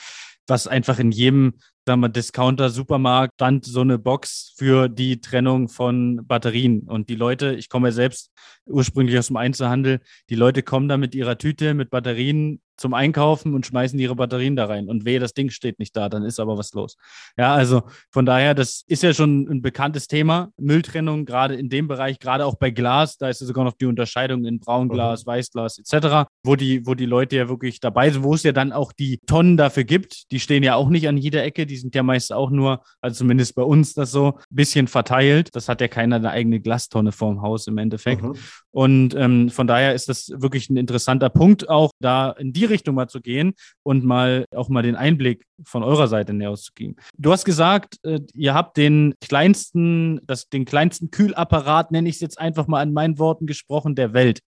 was 0.48 0.68
einfach 0.68 1.00
in 1.00 1.12
jedem 1.12 1.54
Discounter, 1.88 2.70
Supermarkt 2.70 3.34
stand 3.36 3.66
so 3.66 3.82
eine 3.82 3.98
Box 3.98 4.54
für 4.56 4.88
die 4.88 5.20
Trennung 5.20 5.68
von 5.68 6.26
Batterien. 6.26 6.82
Und 6.82 7.10
die 7.10 7.16
Leute, 7.16 7.56
ich 7.56 7.70
komme 7.70 7.90
ja 7.90 7.92
selbst 7.92 8.32
ursprünglich 8.66 9.18
aus 9.18 9.28
dem 9.28 9.38
Einzelhandel, 9.38 10.00
die 10.30 10.36
Leute 10.36 10.64
kommen 10.64 10.88
da 10.88 10.98
mit 10.98 11.16
ihrer 11.16 11.38
Tüte 11.38 11.74
mit 11.74 11.90
Batterien 11.90 12.62
zum 12.82 12.94
Einkaufen 12.94 13.54
und 13.54 13.66
schmeißen 13.66 13.98
ihre 14.00 14.16
Batterien 14.16 14.56
da 14.56 14.66
rein. 14.66 14.90
Und 14.90 15.06
wehe, 15.06 15.20
das 15.20 15.34
Ding 15.34 15.50
steht 15.50 15.80
nicht 15.80 15.96
da, 15.96 16.10
dann 16.10 16.24
ist 16.24 16.40
aber 16.40 16.58
was 16.58 16.74
los. 16.74 16.98
Ja, 17.38 17.54
also 17.54 17.84
von 18.10 18.26
daher, 18.26 18.54
das 18.54 18.84
ist 18.88 19.04
ja 19.04 19.14
schon 19.14 19.48
ein 19.50 19.62
bekanntes 19.62 20.08
Thema. 20.08 20.50
Mülltrennung, 20.58 21.26
gerade 21.26 21.56
in 21.56 21.70
dem 21.70 21.88
Bereich, 21.88 22.20
gerade 22.20 22.46
auch 22.46 22.56
bei 22.56 22.72
Glas, 22.72 23.18
da 23.18 23.30
ist 23.30 23.42
ja 23.42 23.48
sogar 23.48 23.64
noch 23.64 23.74
die 23.74 23.86
Unterscheidung 23.86 24.46
in 24.46 24.60
Braunglas, 24.60 25.26
mhm. 25.26 25.32
Weißglas 25.32 25.80
etc., 25.80 26.30
wo 26.44 26.56
die, 26.56 26.86
wo 26.86 26.96
die 26.96 27.06
Leute 27.06 27.36
ja 27.38 27.48
wirklich 27.48 27.80
dabei 27.80 28.10
sind, 28.10 28.24
wo 28.24 28.34
es 28.34 28.44
ja 28.44 28.52
dann 28.52 28.74
auch 28.74 28.92
die 28.92 29.20
Tonnen 29.28 29.56
dafür 29.58 29.84
gibt. 29.84 30.32
Die 30.32 30.40
stehen 30.40 30.64
ja 30.64 30.76
auch 30.76 30.90
nicht 30.90 31.08
an 31.08 31.18
jeder 31.18 31.44
Ecke, 31.44 31.66
die 31.66 31.78
sind 31.78 31.96
ja 31.96 32.04
meist 32.04 32.34
auch 32.34 32.50
nur, 32.50 32.82
also 33.00 33.20
zumindest 33.20 33.56
bei 33.56 33.64
uns 33.64 33.94
das 33.94 34.12
so, 34.12 34.38
ein 34.38 34.56
bisschen 34.56 34.88
verteilt. 34.88 35.56
Das 35.56 35.70
hat 35.70 35.82
ja 35.82 35.88
keiner 35.88 36.16
eine 36.16 36.32
eigene 36.32 36.60
Glastonne 36.60 37.12
vorm 37.12 37.42
Haus 37.42 37.68
im 37.68 37.78
Endeffekt. 37.78 38.24
Mhm. 38.24 38.36
Und 38.72 39.14
ähm, 39.16 39.50
von 39.50 39.68
daher 39.68 39.94
ist 39.94 40.08
das 40.08 40.32
wirklich 40.34 40.70
ein 40.70 40.78
interessanter 40.78 41.30
Punkt, 41.30 41.70
auch 41.70 41.92
da 42.00 42.32
in 42.32 42.54
die 42.54 42.66
Richtung 42.66 42.96
mal 42.96 43.10
zu 43.10 43.20
gehen 43.20 43.54
und 43.84 44.06
mal 44.06 44.46
auch 44.56 44.70
mal 44.70 44.82
den 44.82 44.96
Einblick 44.96 45.46
von 45.64 45.84
eurer 45.84 46.08
Seite 46.08 46.34
näher 46.34 46.52
auszugeben. 46.52 46.96
Du 47.18 47.32
hast 47.32 47.44
gesagt, 47.44 47.98
äh, 48.04 48.20
ihr 48.34 48.54
habt 48.54 48.78
den 48.78 49.16
kleinsten, 49.20 50.22
das, 50.26 50.48
den 50.50 50.66
kleinsten 50.66 51.12
Kühlapparat, 51.12 51.92
nenne 51.92 52.08
ich 52.08 52.16
es 52.16 52.22
jetzt 52.22 52.40
einfach 52.40 52.68
mal 52.68 52.82
an 52.82 52.94
meinen 52.94 53.20
Worten 53.20 53.46
gesprochen, 53.46 53.96
der 53.96 54.14
Welt. 54.14 54.40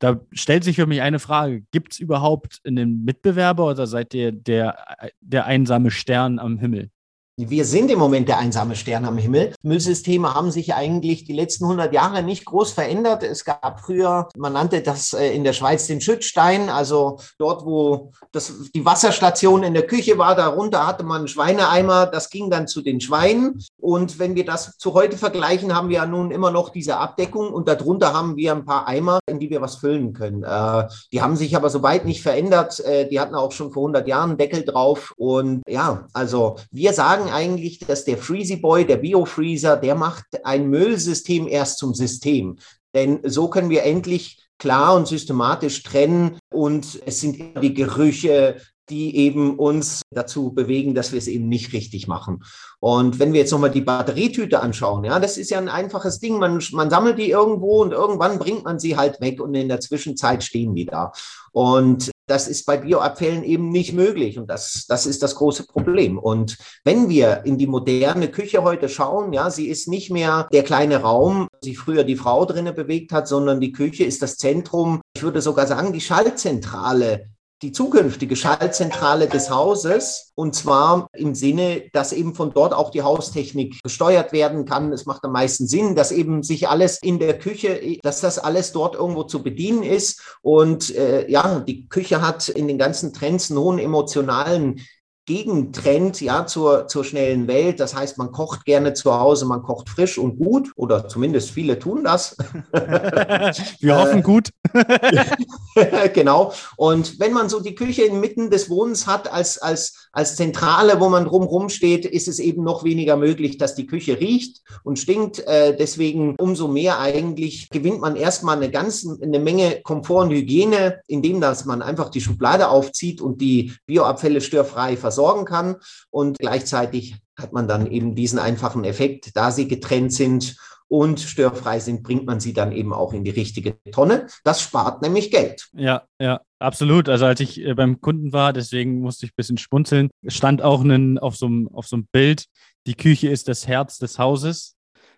Da 0.00 0.20
stellt 0.32 0.64
sich 0.64 0.74
für 0.74 0.86
mich 0.86 1.00
eine 1.00 1.20
Frage: 1.20 1.62
Gibt 1.70 1.92
es 1.92 2.00
überhaupt 2.00 2.58
einen 2.64 3.04
Mitbewerber 3.04 3.70
oder 3.70 3.86
seid 3.86 4.12
ihr 4.14 4.32
der, 4.32 4.76
der 5.20 5.46
einsame 5.46 5.92
Stern 5.92 6.40
am 6.40 6.58
Himmel? 6.58 6.90
Wir 7.38 7.64
sind 7.64 7.90
im 7.90 7.98
Moment 7.98 8.28
der 8.28 8.36
einsame 8.36 8.76
Stern 8.76 9.06
am 9.06 9.16
Himmel. 9.16 9.54
Müllsysteme 9.62 10.34
haben 10.34 10.50
sich 10.50 10.74
eigentlich 10.74 11.24
die 11.24 11.32
letzten 11.32 11.64
100 11.64 11.90
Jahre 11.94 12.22
nicht 12.22 12.44
groß 12.44 12.72
verändert. 12.72 13.22
Es 13.22 13.46
gab 13.46 13.80
früher, 13.80 14.28
man 14.36 14.52
nannte 14.52 14.82
das 14.82 15.14
äh, 15.14 15.28
in 15.28 15.42
der 15.42 15.54
Schweiz 15.54 15.86
den 15.86 16.02
Schüttstein, 16.02 16.68
also 16.68 17.20
dort, 17.38 17.64
wo 17.64 18.12
das, 18.32 18.52
die 18.74 18.84
Wasserstation 18.84 19.62
in 19.62 19.72
der 19.72 19.86
Küche 19.86 20.18
war, 20.18 20.34
darunter 20.34 20.86
hatte 20.86 21.04
man 21.04 21.26
Schweineeimer, 21.26 22.04
das 22.04 22.28
ging 22.28 22.50
dann 22.50 22.68
zu 22.68 22.82
den 22.82 23.00
Schweinen. 23.00 23.58
Und 23.80 24.18
wenn 24.18 24.34
wir 24.34 24.44
das 24.44 24.76
zu 24.76 24.92
heute 24.92 25.16
vergleichen, 25.16 25.74
haben 25.74 25.88
wir 25.88 25.96
ja 25.96 26.06
nun 26.06 26.32
immer 26.32 26.50
noch 26.50 26.68
diese 26.68 26.98
Abdeckung 26.98 27.50
und 27.50 27.66
darunter 27.66 28.12
haben 28.12 28.36
wir 28.36 28.52
ein 28.52 28.66
paar 28.66 28.86
Eimer, 28.86 29.20
in 29.26 29.40
die 29.40 29.48
wir 29.48 29.62
was 29.62 29.76
füllen 29.76 30.12
können. 30.12 30.42
Äh, 30.42 30.86
die 31.12 31.22
haben 31.22 31.36
sich 31.36 31.56
aber 31.56 31.70
soweit 31.70 32.04
nicht 32.04 32.20
verändert. 32.20 32.78
Äh, 32.80 33.08
die 33.08 33.18
hatten 33.18 33.34
auch 33.34 33.52
schon 33.52 33.72
vor 33.72 33.84
100 33.84 34.06
Jahren 34.06 34.30
einen 34.30 34.38
Deckel 34.38 34.66
drauf. 34.66 35.14
Und 35.16 35.62
ja, 35.66 36.06
also 36.12 36.56
wir 36.70 36.92
sagen, 36.92 37.21
sagen 37.22 37.34
eigentlich, 37.34 37.78
dass 37.80 38.04
der 38.04 38.18
Freezy 38.18 38.56
Boy, 38.56 38.86
der 38.86 38.96
Biofreezer, 38.96 39.76
der 39.76 39.94
macht 39.94 40.24
ein 40.44 40.68
Müllsystem 40.68 41.46
erst 41.48 41.78
zum 41.78 41.94
System. 41.94 42.58
Denn 42.94 43.20
so 43.24 43.48
können 43.48 43.70
wir 43.70 43.84
endlich 43.84 44.38
klar 44.58 44.94
und 44.94 45.08
systematisch 45.08 45.82
trennen 45.82 46.38
und 46.52 47.00
es 47.06 47.20
sind 47.20 47.62
die 47.62 47.74
Gerüche, 47.74 48.56
die 48.90 49.16
eben 49.16 49.58
uns 49.58 50.02
dazu 50.10 50.52
bewegen, 50.52 50.94
dass 50.94 51.12
wir 51.12 51.18
es 51.18 51.26
eben 51.26 51.48
nicht 51.48 51.72
richtig 51.72 52.08
machen. 52.08 52.44
Und 52.78 53.18
wenn 53.18 53.32
wir 53.32 53.40
jetzt 53.40 53.52
nochmal 53.52 53.70
die 53.70 53.80
Batterietüte 53.80 54.60
anschauen, 54.60 55.04
ja, 55.04 55.18
das 55.18 55.38
ist 55.38 55.50
ja 55.50 55.58
ein 55.58 55.68
einfaches 55.68 56.18
Ding. 56.18 56.38
Man, 56.38 56.62
man 56.72 56.90
sammelt 56.90 57.18
die 57.18 57.30
irgendwo 57.30 57.82
und 57.82 57.92
irgendwann 57.92 58.38
bringt 58.38 58.64
man 58.64 58.78
sie 58.78 58.96
halt 58.96 59.20
weg 59.20 59.40
und 59.40 59.54
in 59.54 59.68
der 59.68 59.80
Zwischenzeit 59.80 60.44
stehen 60.44 60.74
die 60.74 60.86
da. 60.86 61.12
Und 61.52 62.11
das 62.26 62.48
ist 62.48 62.64
bei 62.66 62.76
Bioabfällen 62.76 63.42
eben 63.44 63.70
nicht 63.70 63.92
möglich 63.92 64.38
und 64.38 64.48
das, 64.48 64.86
das 64.88 65.06
ist 65.06 65.22
das 65.22 65.34
große 65.34 65.66
Problem. 65.66 66.18
Und 66.18 66.56
wenn 66.84 67.08
wir 67.08 67.44
in 67.44 67.58
die 67.58 67.66
moderne 67.66 68.28
Küche 68.28 68.62
heute 68.62 68.88
schauen, 68.88 69.32
ja, 69.32 69.50
sie 69.50 69.68
ist 69.68 69.88
nicht 69.88 70.10
mehr 70.10 70.48
der 70.52 70.62
kleine 70.62 71.02
Raum, 71.02 71.48
sich 71.60 71.78
früher 71.78 72.04
die 72.04 72.16
Frau 72.16 72.44
drinnen 72.44 72.74
bewegt 72.74 73.12
hat, 73.12 73.28
sondern 73.28 73.60
die 73.60 73.72
Küche 73.72 74.04
ist 74.04 74.22
das 74.22 74.36
Zentrum, 74.36 75.00
ich 75.16 75.22
würde 75.22 75.40
sogar 75.40 75.66
sagen, 75.66 75.92
die 75.92 76.00
Schaltzentrale 76.00 77.26
die 77.62 77.72
zukünftige 77.72 78.34
Schaltzentrale 78.34 79.28
des 79.28 79.50
Hauses. 79.50 80.32
Und 80.34 80.54
zwar 80.54 81.08
im 81.12 81.34
Sinne, 81.34 81.84
dass 81.92 82.12
eben 82.12 82.34
von 82.34 82.52
dort 82.52 82.74
auch 82.74 82.90
die 82.90 83.02
Haustechnik 83.02 83.82
gesteuert 83.82 84.32
werden 84.32 84.64
kann. 84.64 84.92
Es 84.92 85.06
macht 85.06 85.24
am 85.24 85.32
meisten 85.32 85.66
Sinn, 85.66 85.94
dass 85.94 86.10
eben 86.10 86.42
sich 86.42 86.68
alles 86.68 87.00
in 87.00 87.18
der 87.18 87.38
Küche, 87.38 87.98
dass 88.02 88.20
das 88.20 88.38
alles 88.38 88.72
dort 88.72 88.96
irgendwo 88.96 89.22
zu 89.22 89.42
bedienen 89.42 89.84
ist. 89.84 90.36
Und 90.42 90.94
äh, 90.96 91.30
ja, 91.30 91.60
die 91.60 91.88
Küche 91.88 92.20
hat 92.20 92.48
in 92.48 92.66
den 92.66 92.78
ganzen 92.78 93.12
Trends 93.12 93.50
einen 93.50 93.60
hohen 93.60 93.78
emotionalen 93.78 94.80
Gegentrend 95.24 96.20
ja 96.20 96.46
zur, 96.46 96.88
zur 96.88 97.04
schnellen 97.04 97.46
Welt. 97.46 97.78
Das 97.78 97.94
heißt, 97.94 98.18
man 98.18 98.32
kocht 98.32 98.64
gerne 98.64 98.92
zu 98.92 99.16
Hause, 99.16 99.46
man 99.46 99.62
kocht 99.62 99.88
frisch 99.88 100.18
und 100.18 100.36
gut 100.36 100.72
oder 100.74 101.08
zumindest 101.08 101.50
viele 101.50 101.78
tun 101.78 102.02
das. 102.02 102.36
Wir 102.72 103.98
hoffen 103.98 104.24
gut. 104.24 104.50
genau. 106.12 106.52
Und 106.76 107.20
wenn 107.20 107.32
man 107.32 107.48
so 107.48 107.60
die 107.60 107.76
Küche 107.76 108.02
inmitten 108.02 108.50
des 108.50 108.68
Wohnens 108.68 109.06
hat 109.06 109.32
als, 109.32 109.58
als, 109.58 110.08
als 110.10 110.34
Zentrale, 110.34 110.98
wo 110.98 111.08
man 111.08 111.24
drumherum 111.24 111.68
steht, 111.68 112.04
ist 112.04 112.26
es 112.26 112.40
eben 112.40 112.64
noch 112.64 112.82
weniger 112.82 113.16
möglich, 113.16 113.58
dass 113.58 113.76
die 113.76 113.86
Küche 113.86 114.18
riecht 114.18 114.62
und 114.82 114.98
stinkt. 114.98 115.38
Äh, 115.46 115.76
deswegen 115.76 116.34
umso 116.40 116.66
mehr 116.66 116.98
eigentlich 116.98 117.70
gewinnt 117.70 118.00
man 118.00 118.16
erstmal 118.16 118.56
eine 118.56 118.72
ganze 118.72 119.18
eine 119.22 119.38
Menge 119.38 119.82
Komfort 119.84 120.22
und 120.24 120.30
Hygiene, 120.32 121.00
indem 121.06 121.40
dass 121.40 121.64
man 121.64 121.80
einfach 121.80 122.08
die 122.08 122.20
Schublade 122.20 122.68
aufzieht 122.68 123.20
und 123.20 123.40
die 123.40 123.72
Bioabfälle 123.86 124.40
störfrei 124.40 124.96
versorgt 124.96 125.11
versorgen 125.12 125.44
kann. 125.44 125.76
Und 126.10 126.38
gleichzeitig 126.38 127.16
hat 127.38 127.52
man 127.52 127.68
dann 127.68 127.86
eben 127.86 128.14
diesen 128.14 128.38
einfachen 128.38 128.84
Effekt, 128.84 129.36
da 129.36 129.50
sie 129.50 129.68
getrennt 129.68 130.12
sind 130.12 130.56
und 130.88 131.20
störfrei 131.20 131.80
sind, 131.80 132.02
bringt 132.02 132.26
man 132.26 132.40
sie 132.40 132.52
dann 132.52 132.72
eben 132.72 132.92
auch 132.92 133.14
in 133.14 133.24
die 133.24 133.30
richtige 133.30 133.82
Tonne. 133.92 134.26
Das 134.44 134.60
spart 134.60 135.00
nämlich 135.00 135.30
Geld. 135.30 135.68
Ja, 135.72 136.02
ja, 136.20 136.40
absolut. 136.58 137.08
Also 137.08 137.24
als 137.24 137.40
ich 137.40 137.64
äh, 137.64 137.74
beim 137.74 138.00
Kunden 138.00 138.32
war, 138.32 138.52
deswegen 138.52 139.00
musste 139.00 139.24
ich 139.24 139.32
ein 139.32 139.36
bisschen 139.36 139.58
spunzeln, 139.58 140.10
stand 140.26 140.60
auch 140.60 140.82
einen, 140.82 141.18
auf, 141.18 141.36
so 141.36 141.46
einem, 141.46 141.68
auf 141.68 141.86
so 141.86 141.96
einem 141.96 142.06
Bild, 142.12 142.44
die 142.86 142.94
Küche 142.94 143.28
ist 143.28 143.48
das 143.48 143.66
Herz 143.66 143.98
des 143.98 144.18
Hauses. 144.18 144.76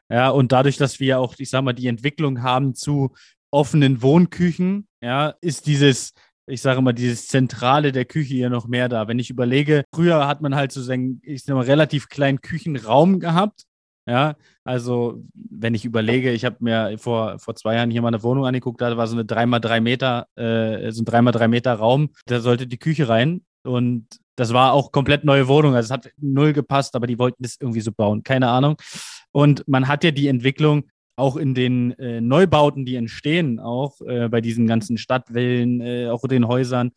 Ja, 0.09 0.29
und 0.29 0.53
dadurch, 0.53 0.77
dass 0.77 1.01
wir 1.01 1.19
auch, 1.19 1.35
ich 1.39 1.51
sag 1.51 1.65
mal, 1.65 1.73
die 1.73 1.89
Entwicklung 1.89 2.43
haben 2.43 2.75
zu 2.75 3.13
offenen 3.51 4.03
Wohnküchen, 4.03 4.87
ja, 5.03 5.35
ist 5.41 5.67
dieses 5.67 6.13
ich 6.47 6.61
sage 6.61 6.83
mal, 6.83 6.93
dieses 6.93 7.29
Zentrale 7.29 7.93
der 7.93 8.05
Küche 8.05 8.35
hier 8.35 8.51
noch 8.51 8.67
mehr 8.67 8.89
da. 8.89 9.09
Wenn 9.09 9.19
ich 9.19 9.31
überlege, 9.31 9.85
früher 9.95 10.27
hat 10.27 10.43
man 10.43 10.55
halt 10.55 10.73
so 10.73 10.83
seinen, 10.83 11.21
ich 11.23 11.45
sag 11.45 11.55
mal, 11.55 11.65
relativ 11.65 12.09
kleinen 12.09 12.41
Küchenraum 12.41 13.21
gehabt. 13.21 13.65
Ja, 14.07 14.37
also 14.65 15.25
wenn 15.35 15.75
ich 15.75 15.87
überlege, 15.87 16.31
ich 16.33 16.45
habe 16.45 16.57
mir 16.61 16.99
vor, 16.99 17.39
vor 17.39 17.55
zwei 17.55 17.77
Jahren 17.77 17.91
hier 17.91 18.03
mal 18.03 18.09
eine 18.09 18.23
Wohnung 18.23 18.45
angeguckt, 18.45 18.83
da 18.83 18.95
war 18.99 19.07
so 19.07 19.17
eine 19.17 19.25
3x3 19.25 19.81
Meter, 19.81 20.27
äh, 20.37 20.93
so 20.93 21.03
ein 21.03 21.07
3x3 21.07 21.49
Meter 21.49 21.73
Raum, 21.73 22.11
da 22.27 22.41
sollte 22.41 22.67
die 22.67 22.79
Küche 22.79 23.09
rein 23.09 23.47
und 23.63 24.07
das 24.37 24.53
war 24.53 24.75
auch 24.75 24.93
komplett 24.93 25.25
neue 25.25 25.49
Wohnung, 25.49 25.75
also 25.75 25.87
es 25.87 25.91
hat 25.91 26.13
null 26.19 26.53
gepasst, 26.53 26.97
aber 26.97 27.07
die 27.07 27.19
wollten 27.19 27.43
das 27.43 27.57
irgendwie 27.59 27.81
so 27.81 27.93
bauen, 27.93 28.23
keine 28.23 28.49
Ahnung. 28.49 28.77
Und 29.33 29.67
man 29.67 29.89
hat 29.89 30.05
ja 30.05 30.11
die 30.11 30.29
Entwicklung, 30.29 30.85
auch 31.17 31.37
in 31.37 31.55
den 31.55 31.93
äh, 31.99 32.21
Neubauten, 32.21 32.85
die 32.85 32.97
entstehen, 32.97 33.61
auch 33.61 34.01
äh, 34.01 34.29
bei 34.29 34.41
diesen 34.41 34.67
ganzen 34.67 34.99
Stadtwellen, 34.99 35.81
äh, 35.81 36.09
auch 36.09 36.27
den 36.27 36.49
Häusern, 36.49 36.93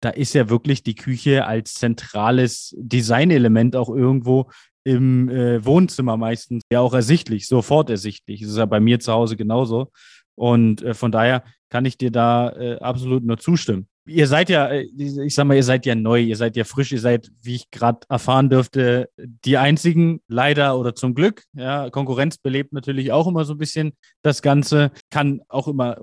da 0.00 0.10
ist 0.10 0.34
ja 0.34 0.50
wirklich 0.50 0.82
die 0.82 0.96
Küche 0.96 1.46
als 1.46 1.74
zentrales 1.74 2.74
Designelement 2.76 3.76
auch 3.76 3.88
irgendwo 3.88 4.50
im 4.84 5.28
äh, 5.28 5.64
Wohnzimmer 5.64 6.16
meistens 6.16 6.62
ja 6.72 6.80
auch 6.80 6.92
ersichtlich, 6.92 7.46
sofort 7.46 7.88
ersichtlich. 7.88 8.40
Das 8.40 8.50
ist 8.50 8.56
ja 8.56 8.66
bei 8.66 8.80
mir 8.80 8.98
zu 8.98 9.12
Hause 9.12 9.36
genauso. 9.36 9.92
Und 10.34 10.82
äh, 10.82 10.94
von 10.94 11.12
daher 11.12 11.44
kann 11.68 11.84
ich 11.84 11.98
dir 11.98 12.10
da 12.10 12.50
äh, 12.50 12.78
absolut 12.80 13.22
nur 13.22 13.38
zustimmen. 13.38 13.86
Ihr 14.04 14.26
seid 14.26 14.48
ja, 14.48 14.66
äh, 14.68 14.88
ich 14.96 15.34
sag 15.34 15.44
mal, 15.44 15.54
ihr 15.54 15.62
seid 15.62 15.86
ja 15.86 15.94
neu, 15.94 16.20
ihr 16.20 16.36
seid 16.36 16.56
ja 16.56 16.64
frisch, 16.64 16.90
ihr 16.92 17.00
seid, 17.00 17.30
wie 17.40 17.54
ich 17.54 17.70
gerade 17.70 18.00
erfahren 18.08 18.50
dürfte, 18.50 19.08
die 19.16 19.56
einzigen, 19.58 20.20
leider 20.26 20.76
oder 20.76 20.94
zum 20.94 21.14
Glück. 21.14 21.44
Ja, 21.52 21.88
Konkurrenz 21.90 22.36
belebt 22.38 22.72
natürlich 22.72 23.12
auch 23.12 23.28
immer 23.28 23.44
so 23.44 23.54
ein 23.54 23.58
bisschen 23.58 23.92
das 24.22 24.42
Ganze, 24.42 24.90
kann 25.10 25.40
auch 25.48 25.68
immer 25.68 25.98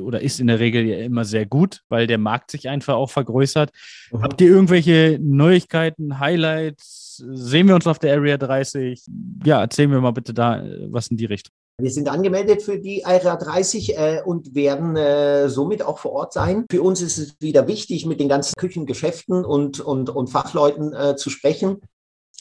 oder 0.00 0.20
ist 0.20 0.40
in 0.40 0.48
der 0.48 0.60
Regel 0.60 0.84
ja 0.84 0.98
immer 0.98 1.24
sehr 1.24 1.46
gut, 1.46 1.80
weil 1.88 2.06
der 2.06 2.18
Markt 2.18 2.50
sich 2.50 2.68
einfach 2.68 2.94
auch 2.94 3.10
vergrößert. 3.10 3.70
Mhm. 4.12 4.22
Habt 4.22 4.40
ihr 4.42 4.48
irgendwelche 4.48 5.18
Neuigkeiten, 5.20 6.18
Highlights? 6.18 7.24
Sehen 7.30 7.66
wir 7.66 7.74
uns 7.74 7.86
auf 7.86 7.98
der 7.98 8.14
Area 8.14 8.36
30? 8.36 9.04
Ja, 9.44 9.62
erzählen 9.62 9.90
wir 9.90 10.00
mal 10.00 10.12
bitte 10.12 10.34
da 10.34 10.62
äh, 10.62 10.88
was 10.90 11.08
in 11.08 11.16
die 11.16 11.24
Richtung. 11.24 11.54
Wir 11.80 11.92
sind 11.92 12.08
angemeldet 12.08 12.62
für 12.62 12.80
die 12.80 13.04
Area 13.04 13.36
30 13.36 13.96
äh, 13.96 14.22
und 14.24 14.56
werden 14.56 14.96
äh, 14.96 15.48
somit 15.48 15.84
auch 15.84 16.00
vor 16.00 16.10
Ort 16.10 16.32
sein. 16.32 16.66
Für 16.68 16.82
uns 16.82 17.00
ist 17.00 17.18
es 17.18 17.36
wieder 17.40 17.68
wichtig, 17.68 18.04
mit 18.04 18.18
den 18.18 18.28
ganzen 18.28 18.54
Küchengeschäften 18.56 19.44
und, 19.44 19.78
und, 19.78 20.10
und 20.10 20.28
Fachleuten 20.28 20.92
äh, 20.92 21.14
zu 21.14 21.30
sprechen. 21.30 21.80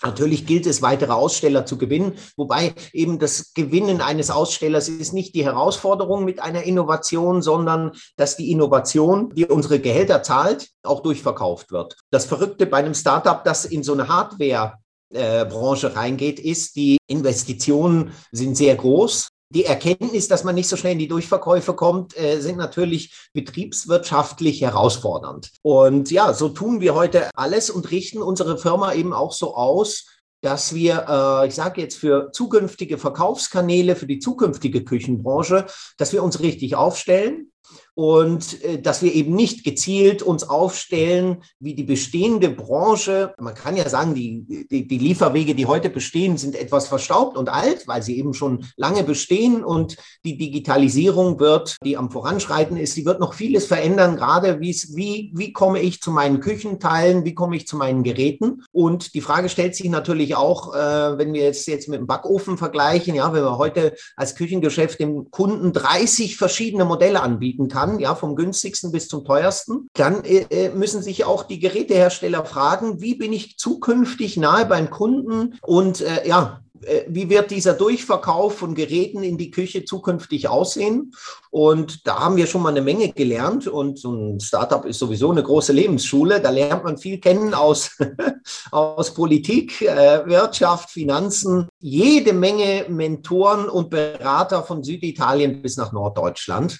Natürlich 0.03 0.47
gilt 0.47 0.65
es, 0.65 0.81
weitere 0.81 1.11
Aussteller 1.11 1.67
zu 1.67 1.77
gewinnen, 1.77 2.13
wobei 2.35 2.73
eben 2.93 3.19
das 3.19 3.53
Gewinnen 3.53 4.01
eines 4.01 4.31
Ausstellers 4.31 4.89
ist 4.89 5.13
nicht 5.13 5.35
die 5.35 5.45
Herausforderung 5.45 6.23
mit 6.25 6.39
einer 6.39 6.63
Innovation, 6.63 7.43
sondern 7.43 7.91
dass 8.15 8.37
die 8.37 8.51
Innovation, 8.51 9.33
die 9.35 9.45
unsere 9.45 9.79
Gehälter 9.79 10.23
zahlt, 10.23 10.69
auch 10.83 11.01
durchverkauft 11.01 11.71
wird. 11.71 11.97
Das 12.11 12.25
Verrückte 12.25 12.65
bei 12.65 12.77
einem 12.77 12.93
Startup, 12.95 13.43
das 13.43 13.65
in 13.65 13.83
so 13.83 13.93
eine 13.93 14.07
Hardware 14.07 14.77
äh, 15.13 15.45
Branche 15.45 15.95
reingeht, 15.95 16.39
ist, 16.39 16.75
die 16.75 16.97
Investitionen 17.07 18.11
sind 18.31 18.57
sehr 18.57 18.75
groß. 18.75 19.29
Die 19.49 19.63
Erkenntnis, 19.63 20.27
dass 20.27 20.43
man 20.43 20.55
nicht 20.55 20.67
so 20.67 20.75
schnell 20.75 20.93
in 20.93 20.99
die 20.99 21.07
Durchverkäufe 21.07 21.73
kommt, 21.73 22.17
äh, 22.17 22.41
sind 22.41 22.57
natürlich 22.57 23.29
betriebswirtschaftlich 23.33 24.61
herausfordernd. 24.61 25.51
Und 25.61 26.11
ja, 26.11 26.33
so 26.33 26.49
tun 26.49 26.81
wir 26.81 26.95
heute 26.95 27.29
alles 27.33 27.69
und 27.69 27.89
richten 27.91 28.21
unsere 28.21 28.57
Firma 28.57 28.93
eben 28.93 29.13
auch 29.13 29.31
so 29.31 29.55
aus, 29.55 30.07
dass 30.41 30.75
wir, 30.75 31.05
äh, 31.07 31.47
ich 31.47 31.55
sage 31.55 31.81
jetzt 31.81 31.97
für 31.97 32.31
zukünftige 32.33 32.97
Verkaufskanäle, 32.97 33.95
für 33.95 34.07
die 34.07 34.19
zukünftige 34.19 34.83
Küchenbranche, 34.83 35.65
dass 35.97 36.11
wir 36.11 36.23
uns 36.23 36.41
richtig 36.41 36.75
aufstellen 36.75 37.51
und 37.97 38.63
äh, 38.63 38.79
dass 38.79 39.01
wir 39.01 39.11
eben 39.11 39.33
nicht 39.33 39.63
gezielt 39.63 40.21
uns 40.21 40.47
aufstellen 40.47 41.37
wie 41.59 41.73
die 41.73 41.83
bestehende 41.83 42.51
Branche. 42.51 43.33
Man 43.39 43.55
kann 43.55 43.75
ja 43.75 43.89
sagen, 43.89 44.13
die, 44.13 44.67
die, 44.69 44.87
die, 44.87 44.97
Lieferwege, 44.99 45.55
die 45.55 45.65
heute 45.65 45.89
bestehen, 45.89 46.37
sind 46.37 46.55
etwas 46.55 46.87
verstaubt 46.87 47.35
und 47.37 47.49
alt, 47.49 47.87
weil 47.87 48.03
sie 48.03 48.19
eben 48.19 48.35
schon 48.35 48.65
lange 48.75 49.03
bestehen 49.03 49.63
und 49.63 49.97
die 50.23 50.37
Digitalisierung 50.37 51.39
wird, 51.39 51.77
die 51.83 51.97
am 51.97 52.11
Voranschreiten 52.11 52.77
ist, 52.77 52.95
die 52.95 53.05
wird 53.05 53.19
noch 53.19 53.33
vieles 53.33 53.65
verändern, 53.65 54.15
gerade 54.15 54.59
wie, 54.59 55.31
wie 55.33 55.51
komme 55.51 55.79
ich 55.81 55.99
zu 55.99 56.11
meinen 56.11 56.39
Küchenteilen, 56.39 57.25
wie 57.25 57.33
komme 57.33 57.55
ich 57.55 57.65
zu 57.65 57.77
meinen 57.77 58.03
Geräten. 58.03 58.61
Und 58.71 59.15
die 59.15 59.21
Frage 59.21 59.49
stellt 59.49 59.75
sich 59.75 59.89
natürlich 59.89 60.35
auch, 60.35 60.75
äh, 60.75 61.17
wenn 61.17 61.33
wir 61.33 61.41
jetzt, 61.41 61.65
jetzt 61.67 61.89
mit 61.89 61.99
dem 61.99 62.05
Backofen 62.05 62.59
vergleichen, 62.59 63.15
ja, 63.15 63.33
wenn 63.33 63.43
wir 63.43 63.57
heute 63.57 63.95
als 64.15 64.35
Küchengeschäft 64.35 64.99
dem 64.99 65.31
Kunden 65.31 65.73
30 65.73 66.37
verschiedene 66.37 66.85
Modelle 66.85 67.23
anbieten 67.23 67.69
kann, 67.69 67.86
kann, 67.87 67.99
ja, 67.99 68.15
vom 68.15 68.35
günstigsten 68.35 68.91
bis 68.91 69.07
zum 69.07 69.25
teuersten, 69.25 69.89
dann 69.93 70.23
äh, 70.23 70.45
äh, 70.49 70.69
müssen 70.69 71.01
sich 71.01 71.25
auch 71.25 71.43
die 71.43 71.59
Gerätehersteller 71.59 72.45
fragen, 72.45 73.01
wie 73.01 73.15
bin 73.15 73.33
ich 73.33 73.57
zukünftig 73.57 74.37
nahe 74.37 74.65
beim 74.65 74.89
Kunden 74.89 75.57
und 75.61 76.01
äh, 76.01 76.27
ja, 76.27 76.61
äh, 76.83 77.05
wie 77.07 77.29
wird 77.29 77.51
dieser 77.51 77.73
Durchverkauf 77.73 78.57
von 78.57 78.75
Geräten 78.75 79.23
in 79.23 79.37
die 79.37 79.51
Küche 79.51 79.85
zukünftig 79.85 80.47
aussehen? 80.47 81.13
Und 81.49 82.05
da 82.07 82.19
haben 82.19 82.37
wir 82.37 82.47
schon 82.47 82.61
mal 82.61 82.69
eine 82.69 82.81
Menge 82.81 83.11
gelernt. 83.11 83.67
Und 83.67 83.99
so 83.99 84.11
ein 84.11 84.39
Startup 84.39 84.85
ist 84.85 84.99
sowieso 84.99 85.31
eine 85.31 85.43
große 85.43 85.73
Lebensschule. 85.73 86.39
Da 86.39 86.49
lernt 86.49 86.83
man 86.83 86.97
viel 86.97 87.19
kennen 87.19 87.53
aus, 87.53 87.97
aus 88.71 89.13
Politik, 89.13 89.81
äh, 89.81 90.25
Wirtschaft, 90.25 90.91
Finanzen. 90.91 91.67
Jede 91.79 92.33
Menge 92.33 92.85
Mentoren 92.89 93.69
und 93.69 93.89
Berater 93.89 94.63
von 94.63 94.83
Süditalien 94.83 95.61
bis 95.61 95.77
nach 95.77 95.91
Norddeutschland. 95.91 96.79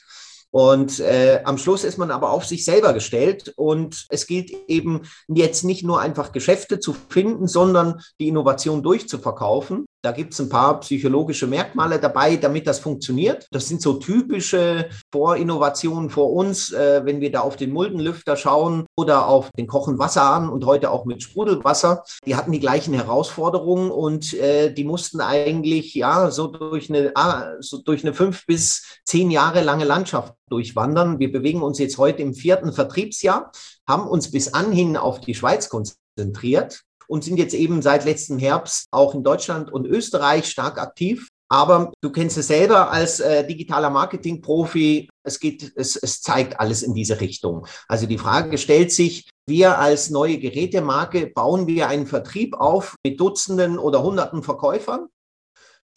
Und 0.57 0.99
äh, 1.01 1.41
am 1.43 1.59
Schluss 1.59 1.83
ist 1.83 1.99
man 1.99 2.09
aber 2.09 2.31
auf 2.31 2.43
sich 2.43 2.65
selber 2.65 2.91
gestellt 2.91 3.53
und 3.57 4.07
es 4.09 4.25
gilt 4.25 4.49
eben 4.67 5.01
jetzt 5.27 5.63
nicht 5.63 5.83
nur 5.83 6.01
einfach 6.01 6.31
Geschäfte 6.31 6.79
zu 6.79 6.95
finden, 7.09 7.47
sondern 7.47 8.01
die 8.19 8.27
Innovation 8.27 8.81
durchzuverkaufen. 8.81 9.85
Da 10.07 10.13
gibt 10.13 10.31
es 10.31 10.39
ein 10.39 10.47
paar 10.47 10.79
psychologische 10.79 11.47
Merkmale 11.47 11.99
dabei, 11.99 12.37
damit 12.37 12.65
das 12.65 12.79
funktioniert. 12.79 13.45
Das 13.51 13.67
sind 13.67 13.81
so 13.81 13.95
typische 13.95 14.87
Vorinnovationen 15.11 16.09
vor 16.09 16.31
uns, 16.31 16.71
äh, 16.71 17.01
wenn 17.03 17.19
wir 17.19 17.29
da 17.29 17.41
auf 17.41 17.57
den 17.57 17.73
Muldenlüfter 17.73 18.37
schauen 18.37 18.85
oder 18.95 19.27
auf 19.27 19.51
den 19.57 19.67
Kochen 19.67 19.99
Wasserhahn 19.99 20.47
und 20.47 20.65
heute 20.65 20.91
auch 20.91 21.03
mit 21.03 21.23
Sprudelwasser. 21.23 22.05
Die 22.25 22.37
hatten 22.37 22.53
die 22.53 22.61
gleichen 22.61 22.93
Herausforderungen 22.93 23.91
und 23.91 24.33
äh, 24.35 24.73
die 24.73 24.85
mussten 24.85 25.19
eigentlich 25.19 25.93
ja 25.93 26.31
so 26.31 26.47
durch 26.47 26.89
eine, 26.89 27.11
ah, 27.15 27.55
so 27.59 27.81
durch 27.81 28.05
eine 28.05 28.13
fünf 28.13 28.45
bis 28.45 29.01
zehn 29.03 29.29
Jahre 29.29 29.59
lange 29.59 29.83
Landschaft 29.83 30.35
durchwandern. 30.49 31.19
Wir 31.19 31.33
bewegen 31.33 31.61
uns 31.61 31.79
jetzt 31.79 31.97
heute 31.97 32.21
im 32.21 32.33
vierten 32.33 32.71
Vertriebsjahr, 32.71 33.51
haben 33.85 34.07
uns 34.07 34.31
bis 34.31 34.53
anhin 34.53 34.95
auf 34.95 35.19
die 35.19 35.35
Schweiz 35.35 35.67
konzentriert 35.67 36.86
und 37.07 37.23
sind 37.23 37.37
jetzt 37.37 37.53
eben 37.53 37.81
seit 37.81 38.05
letztem 38.05 38.37
Herbst 38.37 38.87
auch 38.91 39.15
in 39.15 39.23
Deutschland 39.23 39.71
und 39.71 39.85
Österreich 39.85 40.49
stark 40.49 40.79
aktiv. 40.79 41.29
Aber 41.49 41.93
du 42.01 42.11
kennst 42.11 42.37
es 42.37 42.47
selber 42.47 42.91
als 42.91 43.21
äh, 43.21 43.47
digitaler 43.47 43.89
Marketing-Profi. 43.89 45.09
Es 45.23 45.39
geht, 45.39 45.71
es, 45.75 45.95
es 45.95 46.21
zeigt 46.21 46.59
alles 46.59 46.83
in 46.83 46.93
diese 46.93 47.21
Richtung. 47.21 47.67
Also 47.87 48.05
die 48.05 48.17
Frage 48.17 48.57
stellt 48.57 48.91
sich, 48.91 49.29
wir 49.47 49.79
als 49.79 50.09
neue 50.09 50.39
Gerätemarke 50.39 51.27
bauen 51.27 51.67
wir 51.67 51.87
einen 51.87 52.05
Vertrieb 52.05 52.55
auf 52.55 52.95
mit 53.05 53.19
Dutzenden 53.19 53.79
oder 53.79 54.03
Hunderten 54.03 54.43
Verkäufern, 54.43 55.07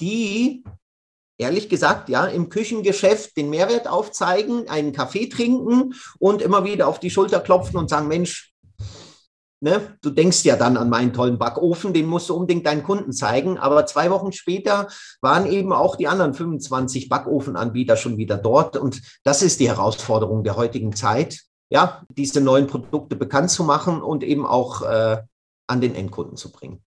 die 0.01 0.62
ehrlich 1.40 1.68
gesagt, 1.68 2.09
ja, 2.11 2.27
im 2.27 2.49
Küchengeschäft 2.49 3.37
den 3.37 3.51
Mehrwert 3.51 3.88
aufzeigen, 3.88 4.68
einen 4.68 4.92
Kaffee 4.92 5.27
trinken 5.27 5.94
und 6.18 6.42
immer 6.42 6.64
wieder 6.64 6.87
auf 6.87 7.01
die 7.01 7.11
Schulter 7.11 7.40
klopfen 7.40 7.79
und 7.79 7.88
sagen, 7.88 8.09
Mensch, 8.09 8.49
Ne? 9.62 9.99
Du 10.01 10.09
denkst 10.09 10.44
ja 10.44 10.57
dann 10.57 10.79
an 10.79 10.88
meinen 10.88 11.12
tollen 11.12 11.38
Backofen, 11.38 11.92
den 11.92 12.07
musst 12.07 12.31
du 12.31 12.35
unbedingt 12.35 12.66
deinen 12.66 12.83
Kunden 12.83 13.12
zeigen. 13.12 13.59
Aber 13.59 13.85
zwei 13.85 14.11
Wochen 14.11 14.33
später 14.33 14.88
waren 15.20 15.46
eben 15.46 15.73
auch 15.73 15.96
die 15.96 16.09
anderen 16.09 16.33
25 16.33 17.11
Backofenanbieter 17.11 17.96
schon 17.96 18.16
wieder 18.16 18.38
dort. 18.38 18.79
Und 18.79 19.03
das 19.23 19.42
ist 19.42 19.61
die 19.61 19.68
Herausforderung 19.68 20.44
der 20.44 20.57
heutigen 20.57 20.94
Zeit, 20.94 21.40
ja, 21.68 22.03
diese 22.09 22.40
neuen 22.40 22.66
Produkte 22.66 23.16
bekannt 23.16 23.51
zu 23.51 23.62
machen 23.64 24.01
und 24.01 24.25
eben 24.25 24.46
auch 24.46 24.83
äh, 24.83 25.18
an 25.66 25.81
den 25.81 25.94
Endkunden 25.94 26.37
zu 26.37 26.51
bringen. 26.51 26.83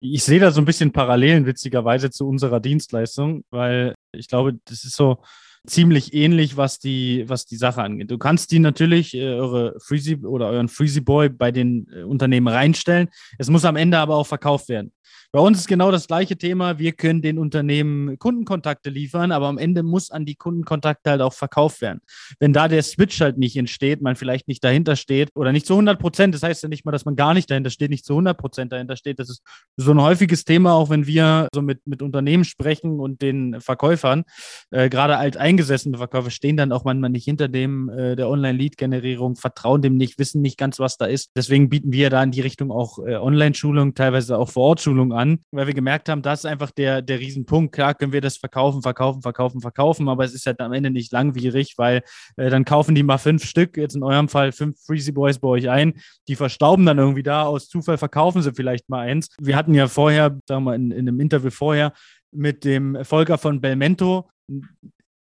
Ich 0.00 0.22
sehe 0.22 0.38
da 0.38 0.50
so 0.50 0.60
ein 0.60 0.66
bisschen 0.66 0.92
Parallelen 0.92 1.46
witzigerweise 1.46 2.10
zu 2.10 2.28
unserer 2.28 2.60
Dienstleistung, 2.60 3.42
weil 3.50 3.94
ich 4.12 4.28
glaube, 4.28 4.58
das 4.66 4.84
ist 4.84 4.96
so, 4.96 5.18
ziemlich 5.66 6.12
ähnlich, 6.12 6.56
was 6.56 6.78
die, 6.78 7.24
was 7.28 7.46
die 7.46 7.56
Sache 7.56 7.82
angeht. 7.82 8.10
Du 8.10 8.18
kannst 8.18 8.50
die 8.50 8.58
natürlich, 8.58 9.14
äh, 9.14 9.34
eure 9.34 9.78
Freezy 9.80 10.16
oder 10.16 10.48
euren 10.48 10.68
Freezy 10.68 11.00
Boy 11.00 11.28
bei 11.28 11.50
den 11.52 11.88
äh, 11.94 12.02
Unternehmen 12.02 12.48
reinstellen. 12.48 13.08
Es 13.38 13.48
muss 13.48 13.64
am 13.64 13.76
Ende 13.76 13.98
aber 13.98 14.16
auch 14.16 14.26
verkauft 14.26 14.68
werden. 14.68 14.92
Bei 15.34 15.40
uns 15.40 15.58
ist 15.58 15.66
genau 15.66 15.90
das 15.90 16.06
gleiche 16.06 16.36
Thema. 16.36 16.78
Wir 16.78 16.92
können 16.92 17.20
den 17.20 17.40
Unternehmen 17.40 18.20
Kundenkontakte 18.20 18.88
liefern, 18.88 19.32
aber 19.32 19.48
am 19.48 19.58
Ende 19.58 19.82
muss 19.82 20.12
an 20.12 20.24
die 20.24 20.36
Kundenkontakte 20.36 21.10
halt 21.10 21.22
auch 21.22 21.32
verkauft 21.32 21.80
werden. 21.80 22.02
Wenn 22.38 22.52
da 22.52 22.68
der 22.68 22.84
Switch 22.84 23.20
halt 23.20 23.36
nicht 23.36 23.56
entsteht, 23.56 24.00
man 24.00 24.14
vielleicht 24.14 24.46
nicht 24.46 24.62
dahinter 24.62 24.94
steht 24.94 25.30
oder 25.34 25.50
nicht 25.50 25.66
zu 25.66 25.72
100 25.72 25.98
Prozent, 25.98 26.36
das 26.36 26.44
heißt 26.44 26.62
ja 26.62 26.68
nicht 26.68 26.84
mal, 26.84 26.92
dass 26.92 27.04
man 27.04 27.16
gar 27.16 27.34
nicht 27.34 27.50
dahinter 27.50 27.70
steht, 27.70 27.90
nicht 27.90 28.04
zu 28.04 28.12
100 28.12 28.38
Prozent 28.38 28.70
dahinter 28.70 28.94
steht. 28.94 29.18
Das 29.18 29.28
ist 29.28 29.42
so 29.76 29.90
ein 29.90 30.00
häufiges 30.00 30.44
Thema, 30.44 30.74
auch 30.74 30.88
wenn 30.88 31.04
wir 31.08 31.48
so 31.52 31.62
mit, 31.62 31.84
mit 31.84 32.00
Unternehmen 32.00 32.44
sprechen 32.44 33.00
und 33.00 33.20
den 33.20 33.60
Verkäufern, 33.60 34.22
äh, 34.70 34.88
gerade 34.88 35.16
alteingesessene 35.16 35.98
Verkäufer 35.98 36.30
stehen 36.30 36.56
dann 36.56 36.70
auch 36.70 36.84
manchmal 36.84 37.10
nicht 37.10 37.24
hinter 37.24 37.48
dem 37.48 37.88
äh, 37.88 38.14
der 38.14 38.28
Online-Lead-Generierung, 38.28 39.34
vertrauen 39.34 39.82
dem 39.82 39.96
nicht, 39.96 40.16
wissen 40.20 40.42
nicht 40.42 40.58
ganz, 40.58 40.78
was 40.78 40.96
da 40.96 41.06
ist. 41.06 41.32
Deswegen 41.36 41.70
bieten 41.70 41.90
wir 41.90 42.08
da 42.08 42.22
in 42.22 42.30
die 42.30 42.40
Richtung 42.40 42.70
auch 42.70 43.00
äh, 43.04 43.16
Online-Schulung, 43.16 43.94
teilweise 43.94 44.38
auch 44.38 44.50
Vor-Ort-Schulung 44.50 45.12
an 45.12 45.23
an, 45.24 45.40
weil 45.50 45.66
wir 45.66 45.74
gemerkt 45.74 46.08
haben, 46.08 46.22
das 46.22 46.40
ist 46.40 46.46
einfach 46.46 46.70
der, 46.70 47.00
der 47.00 47.18
Riesenpunkt. 47.18 47.74
Klar 47.74 47.94
können 47.94 48.12
wir 48.12 48.20
das 48.20 48.36
verkaufen, 48.36 48.82
verkaufen, 48.82 49.22
verkaufen, 49.22 49.60
verkaufen, 49.60 50.08
aber 50.08 50.24
es 50.24 50.34
ist 50.34 50.46
halt 50.46 50.60
am 50.60 50.72
Ende 50.72 50.90
nicht 50.90 51.12
langwierig, 51.12 51.74
weil 51.78 52.02
äh, 52.36 52.50
dann 52.50 52.64
kaufen 52.64 52.94
die 52.94 53.02
mal 53.02 53.18
fünf 53.18 53.44
Stück, 53.44 53.76
jetzt 53.76 53.96
in 53.96 54.02
eurem 54.02 54.28
Fall 54.28 54.52
fünf 54.52 54.78
Freezy 54.84 55.12
Boys 55.12 55.38
bei 55.38 55.48
euch 55.48 55.70
ein, 55.70 55.94
die 56.28 56.36
verstauben 56.36 56.84
dann 56.84 56.98
irgendwie 56.98 57.22
da, 57.22 57.44
aus 57.44 57.68
Zufall 57.68 57.96
verkaufen 57.96 58.42
sie 58.42 58.52
vielleicht 58.52 58.88
mal 58.88 59.00
eins. 59.00 59.28
Wir 59.40 59.56
hatten 59.56 59.74
ja 59.74 59.88
vorher, 59.88 60.38
sagen 60.46 60.64
wir 60.64 60.70
mal, 60.70 60.76
in, 60.76 60.90
in 60.90 61.08
einem 61.08 61.20
Interview 61.20 61.50
vorher 61.50 61.92
mit 62.30 62.64
dem 62.64 63.04
Volker 63.04 63.38
von 63.38 63.60
Belmento 63.60 64.28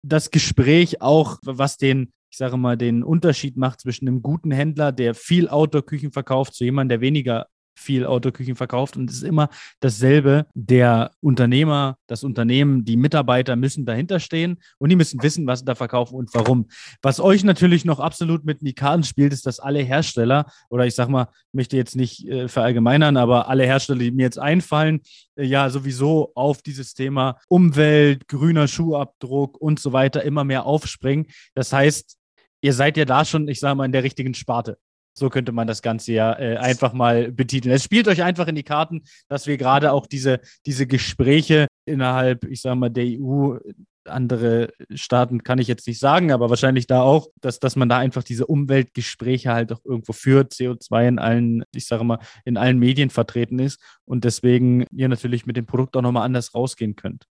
das 0.05 0.31
Gespräch 0.31 1.01
auch, 1.01 1.39
was 1.45 1.77
den 1.77 2.13
ich 2.33 2.39
sage 2.39 2.57
mal, 2.57 2.79
den 2.79 3.03
Unterschied 3.03 3.59
macht 3.59 3.83
zwischen 3.83 4.09
einem 4.09 4.23
guten 4.23 4.53
Händler, 4.53 4.91
der 4.91 5.15
viel 5.15 5.51
Outdoor-Küchen 5.51 6.13
verkauft, 6.13 6.55
zu 6.55 6.65
jemandem, 6.65 6.99
der 6.99 7.01
weniger 7.03 7.47
viel 7.75 8.07
Autoküchen 8.07 8.57
verkauft 8.57 8.97
und 8.97 9.11
es 9.11 9.17
ist 9.17 9.23
immer 9.23 9.49
dasselbe. 9.81 10.47
Der 10.55 11.11
Unternehmer, 11.21 11.97
das 12.07 12.25
Unternehmen, 12.25 12.85
die 12.85 12.97
Mitarbeiter 12.97 13.57
müssen 13.57 13.85
dahinter 13.85 14.21
stehen 14.21 14.59
und 14.79 14.89
die 14.89 14.97
müssen 14.97 15.23
wissen, 15.23 15.47
was 15.47 15.61
sie 15.61 15.65
da 15.65 15.75
verkaufen 15.75 16.15
und 16.15 16.33
warum. 16.35 16.69
Was 17.03 17.21
euch 17.21 17.45
natürlich 17.45 17.85
noch 17.85 18.01
absolut 18.01 18.45
mit 18.45 18.61
in 18.61 18.67
die 18.67 18.75
Karten 18.75 19.05
spielt, 19.05 19.33
ist, 19.33 19.47
dass 19.47 19.61
alle 19.61 19.81
Hersteller 19.81 20.47
oder 20.71 20.87
ich 20.87 20.95
sag 20.95 21.09
mal, 21.09 21.29
möchte 21.53 21.77
jetzt 21.77 21.97
nicht 21.97 22.27
äh, 22.29 22.49
verallgemeinern, 22.49 23.17
aber 23.17 23.49
alle 23.49 23.65
Hersteller, 23.65 24.01
die 24.01 24.11
mir 24.11 24.23
jetzt 24.23 24.39
einfallen, 24.39 25.01
äh, 25.37 25.45
ja 25.45 25.71
sowieso 25.71 26.33
auf 26.35 26.63
dieses 26.63 26.95
Thema 26.95 27.39
Umwelt, 27.49 28.29
grüner 28.29 28.69
Schuhabdruck 28.69 29.61
und 29.61 29.81
so 29.81 29.93
weiter 29.93 30.23
immer 30.23 30.45
mehr 30.45 30.67
aufspringen. 30.67 31.27
Das 31.55 31.73
heißt, 31.73 32.17
ihr 32.61 32.73
seid 32.73 32.97
ja 32.97 33.05
da 33.05 33.25
schon, 33.25 33.49
ich 33.49 33.61
sage 33.61 33.77
mal, 33.77 33.85
in 33.85 33.93
der 33.93 34.05
richtigen 34.05 34.35
Sparte. 34.35 34.79
So 35.15 35.29
könnte 35.29 35.53
man 35.53 35.67
das 35.67 35.83
Ganze 35.83 36.13
ja 36.13 36.39
äh, 36.39 36.57
einfach 36.57 36.93
mal 36.93 37.33
betiteln. 37.33 37.75
Es 37.75 37.85
spielt 37.85 38.09
euch 38.09 38.23
einfach 38.23 38.49
in 38.49 38.55
die 38.55 38.63
Karten, 38.63 39.03
dass 39.29 39.47
wir 39.47 39.57
gerade 39.57 39.93
auch 39.93 40.07
diese, 40.07 40.41
diese 40.67 40.87
Gespräche 40.87 41.67
innerhalb, 41.85 42.45
ich 42.45 42.63
sage 42.63 42.77
mal, 42.77 42.91
der 42.91 43.05
EU, 43.07 43.59
andere 44.07 44.73
Staaten 44.95 45.43
kann 45.43 45.59
ich 45.59 45.69
jetzt 45.69 45.87
nicht 45.87 45.99
sagen, 45.99 46.33
aber 46.33 46.51
wahrscheinlich 46.51 46.87
da 46.87 47.03
auch, 47.03 47.29
dass, 47.41 47.61
dass 47.61 47.77
man 47.77 47.89
da 47.89 47.99
einfach 47.99 48.23
diese 48.23 48.47
Umweltgespräche 48.47 49.53
halt 49.53 49.73
auch 49.73 49.81
irgendwo 49.85 50.13
führt, 50.13 50.53
CO2 50.53 51.09
in 51.09 51.19
allen, 51.19 51.65
ich 51.75 51.87
sage 51.87 52.05
mal, 52.05 52.19
in 52.45 52.57
allen 52.57 52.79
Medien 52.79 53.11
vertreten 53.11 53.59
ist 53.59 53.81
und 54.05 54.25
deswegen 54.25 54.87
ihr 54.91 55.09
natürlich 55.09 55.47
mit 55.47 55.57
dem 55.57 55.67
Produkt 55.67 55.97
auch 55.97 56.03
nochmal 56.03 56.25
anders 56.25 56.55
rausgehen 56.55 56.97
könnt. 56.97 57.27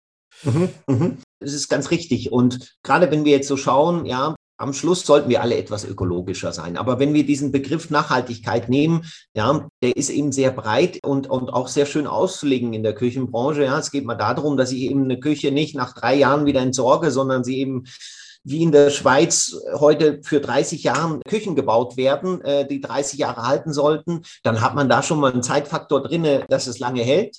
Mhm, 0.43 0.69
mhm. 0.87 1.19
Das 1.41 1.53
ist 1.53 1.69
ganz 1.69 1.91
richtig. 1.91 2.33
Und 2.33 2.77
gerade 2.83 3.11
wenn 3.11 3.25
wir 3.25 3.33
jetzt 3.33 3.49
so 3.49 3.57
schauen, 3.57 4.07
ja, 4.07 4.35
am 4.59 4.73
Schluss 4.73 5.07
sollten 5.07 5.31
wir 5.31 5.41
alle 5.41 5.57
etwas 5.57 5.85
ökologischer 5.85 6.53
sein. 6.53 6.77
Aber 6.77 6.99
wenn 6.99 7.15
wir 7.15 7.25
diesen 7.25 7.53
Begriff 7.53 7.91
Nachhaltigkeit 7.91 8.69
nehmen, 8.69 9.05
ja, 9.35 9.69
der 9.83 9.97
ist 9.97 10.11
eben 10.11 10.33
sehr 10.33 10.51
breit 10.51 10.99
und, 11.05 11.31
und 11.31 11.51
auch 11.51 11.69
sehr 11.69 11.87
schön 11.87 12.09
auszulegen 12.09 12.73
in 12.73 12.83
der 12.83 12.95
Küchenbranche. 12.95 13.65
Ja, 13.65 13.79
es 13.79 13.93
geht 13.93 14.05
mal 14.05 14.17
darum, 14.17 14.57
dass 14.57 14.73
ich 14.73 14.81
eben 14.81 15.05
eine 15.05 15.21
Küche 15.21 15.53
nicht 15.53 15.77
nach 15.77 15.95
drei 15.95 16.17
Jahren 16.17 16.45
wieder 16.45 16.61
entsorge, 16.61 17.13
sondern 17.13 17.45
sie 17.45 17.59
eben 17.59 17.85
wie 18.45 18.63
in 18.63 18.73
der 18.73 18.91
Schweiz 18.91 19.57
heute 19.75 20.21
für 20.23 20.41
30 20.41 20.83
Jahre 20.83 21.21
Küchen 21.29 21.55
gebaut 21.55 21.97
werden, 21.97 22.41
äh, 22.41 22.67
die 22.67 22.81
30 22.81 23.19
Jahre 23.19 23.47
halten 23.47 23.73
sollten, 23.73 24.23
dann 24.43 24.61
hat 24.61 24.75
man 24.75 24.89
da 24.89 25.03
schon 25.03 25.21
mal 25.21 25.33
einen 25.33 25.43
Zeitfaktor 25.43 26.03
drin, 26.03 26.27
dass 26.49 26.67
es 26.67 26.79
lange 26.79 27.03
hält. 27.03 27.37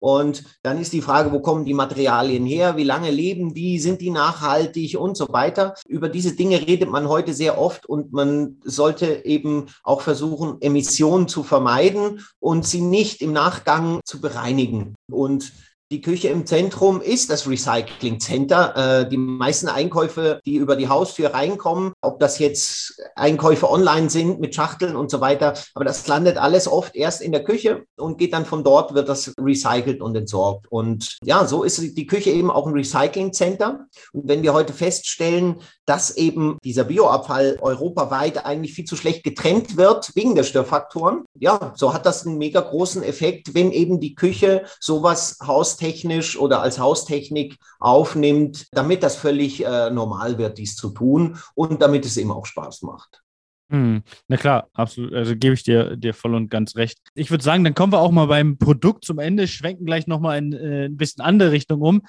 Und 0.00 0.44
dann 0.62 0.80
ist 0.80 0.92
die 0.92 1.02
Frage, 1.02 1.32
wo 1.32 1.40
kommen 1.40 1.64
die 1.64 1.74
Materialien 1.74 2.46
her? 2.46 2.76
Wie 2.76 2.84
lange 2.84 3.10
leben 3.10 3.54
die? 3.54 3.78
Sind 3.78 4.00
die 4.00 4.10
nachhaltig 4.10 4.98
und 4.98 5.16
so 5.16 5.28
weiter? 5.30 5.74
Über 5.86 6.08
diese 6.08 6.34
Dinge 6.34 6.66
redet 6.66 6.90
man 6.90 7.08
heute 7.08 7.34
sehr 7.34 7.58
oft 7.58 7.86
und 7.86 8.12
man 8.12 8.58
sollte 8.64 9.24
eben 9.24 9.66
auch 9.82 10.00
versuchen, 10.00 10.60
Emissionen 10.60 11.28
zu 11.28 11.42
vermeiden 11.42 12.24
und 12.38 12.66
sie 12.66 12.80
nicht 12.80 13.22
im 13.22 13.32
Nachgang 13.32 14.00
zu 14.04 14.20
bereinigen. 14.20 14.94
Und 15.10 15.52
die 15.90 16.02
Küche 16.02 16.28
im 16.28 16.44
Zentrum 16.44 17.00
ist 17.00 17.30
das 17.30 17.48
Recycling 17.48 18.20
Center. 18.20 18.76
Äh, 18.76 19.08
die 19.08 19.16
meisten 19.16 19.68
Einkäufe, 19.68 20.40
die 20.44 20.56
über 20.56 20.76
die 20.76 20.88
Haustür 20.88 21.32
reinkommen, 21.32 21.92
ob 22.02 22.20
das 22.20 22.38
jetzt 22.38 23.00
Einkäufe 23.16 23.70
online 23.70 24.10
sind 24.10 24.38
mit 24.38 24.54
Schachteln 24.54 24.96
und 24.96 25.10
so 25.10 25.20
weiter, 25.20 25.54
aber 25.74 25.86
das 25.86 26.06
landet 26.06 26.36
alles 26.36 26.68
oft 26.68 26.94
erst 26.94 27.22
in 27.22 27.32
der 27.32 27.42
Küche 27.42 27.84
und 27.96 28.18
geht 28.18 28.34
dann 28.34 28.44
von 28.44 28.64
dort, 28.64 28.92
wird 28.92 29.08
das 29.08 29.32
recycelt 29.40 30.02
und 30.02 30.14
entsorgt. 30.14 30.66
Und 30.70 31.16
ja, 31.24 31.46
so 31.46 31.62
ist 31.62 31.80
die 31.80 32.06
Küche 32.06 32.30
eben 32.30 32.50
auch 32.50 32.66
ein 32.66 32.74
Recycling 32.74 33.32
Center. 33.32 33.86
Und 34.12 34.28
wenn 34.28 34.42
wir 34.42 34.52
heute 34.52 34.74
feststellen, 34.74 35.62
dass 35.86 36.16
eben 36.16 36.58
dieser 36.62 36.84
Bioabfall 36.84 37.58
europaweit 37.62 38.44
eigentlich 38.44 38.74
viel 38.74 38.84
zu 38.84 38.96
schlecht 38.96 39.24
getrennt 39.24 39.78
wird 39.78 40.10
wegen 40.14 40.34
der 40.34 40.44
Störfaktoren, 40.44 41.24
ja, 41.38 41.72
so 41.76 41.94
hat 41.94 42.04
das 42.04 42.26
einen 42.26 42.36
mega 42.36 42.60
großen 42.60 43.02
Effekt, 43.02 43.54
wenn 43.54 43.72
eben 43.72 44.00
die 44.00 44.14
Küche 44.14 44.66
sowas 44.80 45.38
haus 45.46 45.77
haustechnisch 45.78 46.36
oder 46.38 46.62
als 46.62 46.78
Haustechnik 46.78 47.56
aufnimmt, 47.78 48.66
damit 48.72 49.02
das 49.02 49.16
völlig 49.16 49.64
äh, 49.64 49.90
normal 49.90 50.38
wird, 50.38 50.58
dies 50.58 50.76
zu 50.76 50.90
tun 50.90 51.38
und 51.54 51.80
damit 51.82 52.04
es 52.04 52.16
eben 52.16 52.30
auch 52.30 52.46
Spaß 52.46 52.82
macht. 52.82 53.22
Hm, 53.70 54.02
na 54.28 54.36
klar, 54.36 54.68
absolut. 54.72 55.12
Also 55.12 55.36
gebe 55.36 55.54
ich 55.54 55.62
dir, 55.62 55.96
dir 55.96 56.14
voll 56.14 56.34
und 56.34 56.50
ganz 56.50 56.74
recht. 56.76 56.98
Ich 57.14 57.30
würde 57.30 57.44
sagen, 57.44 57.64
dann 57.64 57.74
kommen 57.74 57.92
wir 57.92 58.00
auch 58.00 58.10
mal 58.10 58.26
beim 58.26 58.56
Produkt 58.56 59.04
zum 59.04 59.18
Ende, 59.18 59.46
schwenken 59.46 59.84
gleich 59.84 60.06
nochmal 60.06 60.38
in 60.38 60.52
äh, 60.52 60.86
ein 60.86 60.96
bisschen 60.96 61.22
andere 61.22 61.52
Richtung 61.52 61.82
um. 61.82 62.02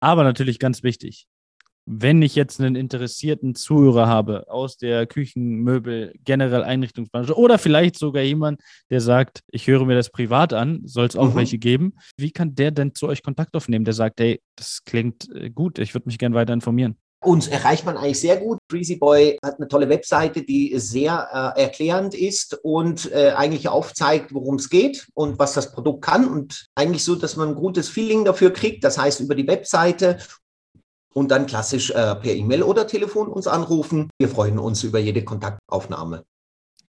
Aber 0.00 0.22
natürlich 0.24 0.58
ganz 0.58 0.82
wichtig, 0.82 1.26
wenn 1.86 2.22
ich 2.22 2.34
jetzt 2.34 2.60
einen 2.60 2.76
interessierten 2.76 3.54
Zuhörer 3.54 4.06
habe 4.06 4.50
aus 4.50 4.76
der 4.76 5.06
Küchenmöbel, 5.06 6.12
generell 6.24 6.62
Einrichtungsbranche 6.62 7.36
oder 7.36 7.58
vielleicht 7.58 7.98
sogar 7.98 8.22
jemand, 8.22 8.60
der 8.90 9.00
sagt, 9.00 9.40
ich 9.50 9.66
höre 9.66 9.84
mir 9.84 9.96
das 9.96 10.10
privat 10.10 10.52
an, 10.52 10.82
soll 10.84 11.06
es 11.06 11.16
auch 11.16 11.30
mhm. 11.30 11.36
welche 11.36 11.58
geben, 11.58 11.94
wie 12.16 12.30
kann 12.30 12.54
der 12.54 12.70
denn 12.70 12.94
zu 12.94 13.08
euch 13.08 13.22
Kontakt 13.22 13.54
aufnehmen, 13.54 13.84
der 13.84 13.94
sagt, 13.94 14.20
hey, 14.20 14.40
das 14.56 14.82
klingt 14.84 15.28
äh, 15.34 15.50
gut, 15.50 15.78
ich 15.78 15.94
würde 15.94 16.06
mich 16.06 16.18
gerne 16.18 16.34
weiter 16.34 16.52
informieren? 16.52 16.96
Uns 17.22 17.48
erreicht 17.48 17.84
man 17.84 17.98
eigentlich 17.98 18.20
sehr 18.20 18.38
gut. 18.38 18.58
Freezy 18.70 18.96
Boy 18.96 19.36
hat 19.44 19.58
eine 19.58 19.68
tolle 19.68 19.90
Webseite, 19.90 20.42
die 20.42 20.72
sehr 20.78 21.54
äh, 21.54 21.60
erklärend 21.62 22.14
ist 22.14 22.58
und 22.62 23.12
äh, 23.12 23.32
eigentlich 23.36 23.68
aufzeigt, 23.68 24.32
worum 24.32 24.54
es 24.54 24.70
geht 24.70 25.06
und 25.12 25.38
was 25.38 25.52
das 25.52 25.70
Produkt 25.70 26.02
kann. 26.02 26.26
Und 26.26 26.64
eigentlich 26.74 27.04
so, 27.04 27.14
dass 27.16 27.36
man 27.36 27.50
ein 27.50 27.54
gutes 27.56 27.90
Feeling 27.90 28.24
dafür 28.24 28.54
kriegt. 28.54 28.84
Das 28.84 28.96
heißt, 28.96 29.20
über 29.20 29.34
die 29.34 29.46
Webseite 29.46 30.16
und 31.14 31.30
dann 31.30 31.46
klassisch 31.46 31.90
äh, 31.90 32.14
per 32.16 32.34
E-Mail 32.34 32.62
oder 32.62 32.86
Telefon 32.86 33.28
uns 33.28 33.46
anrufen. 33.46 34.10
Wir 34.18 34.28
freuen 34.28 34.58
uns 34.58 34.82
über 34.84 34.98
jede 34.98 35.24
Kontaktaufnahme. 35.24 36.24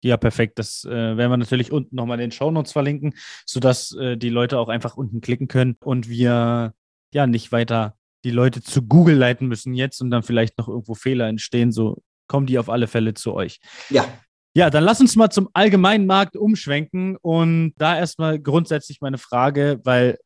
Ja, 0.04 0.18
perfekt. 0.18 0.58
Das 0.58 0.84
äh, 0.84 0.90
werden 0.90 1.32
wir 1.32 1.38
natürlich 1.38 1.72
unten 1.72 1.96
nochmal 1.96 2.20
in 2.20 2.30
den 2.30 2.32
Shownotes 2.32 2.72
verlinken, 2.72 3.14
sodass 3.46 3.96
äh, 3.96 4.18
die 4.18 4.30
Leute 4.30 4.58
auch 4.58 4.70
einfach 4.70 4.98
unten 4.98 5.22
klicken 5.22 5.48
können 5.48 5.76
und 5.84 6.10
wir 6.10 6.74
ja 7.14 7.28
nicht 7.28 7.52
weiter 7.52 7.96
die 8.24 8.32
Leute 8.32 8.62
zu 8.62 8.84
Google 8.84 9.16
leiten 9.16 9.48
müssen 9.48 9.74
jetzt 9.74 10.02
und 10.02 10.12
dann 10.12 10.24
vielleicht 10.24 10.58
noch 10.58 10.68
irgendwo 10.68 10.94
Fehler 10.94 11.28
entstehen. 11.28 11.72
So 11.72 12.02
kommen 12.28 12.46
die 12.46 12.60
auf 12.60 12.70
alle 12.70 12.88
Fälle 12.88 13.14
zu 13.14 13.34
euch. 13.34 13.60
Ja. 13.90 14.06
Ja, 14.54 14.70
dann 14.70 14.84
lass 14.84 15.00
uns 15.00 15.16
mal 15.16 15.30
zum 15.30 15.48
allgemeinen 15.54 16.06
Markt 16.06 16.36
umschwenken 16.36 17.16
und 17.22 17.74
da 17.78 17.98
erstmal 17.98 18.38
grundsätzlich 18.38 19.00
meine 19.00 19.18
Frage, 19.18 19.80
weil 19.86 20.18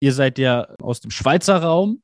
ihr 0.00 0.12
seid 0.12 0.38
ja 0.38 0.66
aus 0.82 1.00
dem 1.00 1.12
Schweizer 1.12 1.62
Raum 1.62 2.02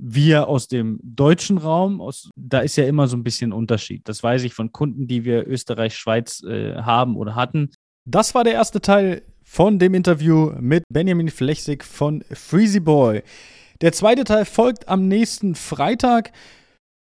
wir 0.00 0.48
aus 0.48 0.68
dem 0.68 0.98
deutschen 1.02 1.58
Raum, 1.58 2.00
aus, 2.00 2.30
da 2.36 2.60
ist 2.60 2.76
ja 2.76 2.84
immer 2.84 3.06
so 3.06 3.16
ein 3.16 3.22
bisschen 3.22 3.52
Unterschied. 3.52 4.02
Das 4.08 4.22
weiß 4.22 4.44
ich 4.44 4.54
von 4.54 4.72
Kunden, 4.72 5.06
die 5.06 5.24
wir 5.24 5.46
Österreich, 5.46 5.96
Schweiz 5.96 6.42
äh, 6.42 6.76
haben 6.76 7.16
oder 7.16 7.34
hatten. 7.34 7.70
Das 8.08 8.34
war 8.34 8.44
der 8.44 8.54
erste 8.54 8.80
Teil 8.80 9.22
von 9.44 9.78
dem 9.78 9.94
Interview 9.94 10.52
mit 10.58 10.84
Benjamin 10.90 11.28
Flechsig 11.28 11.84
von 11.84 12.24
Freezy 12.30 12.80
Boy. 12.80 13.22
Der 13.80 13.92
zweite 13.92 14.24
Teil 14.24 14.44
folgt 14.44 14.88
am 14.88 15.08
nächsten 15.08 15.54
Freitag. 15.54 16.32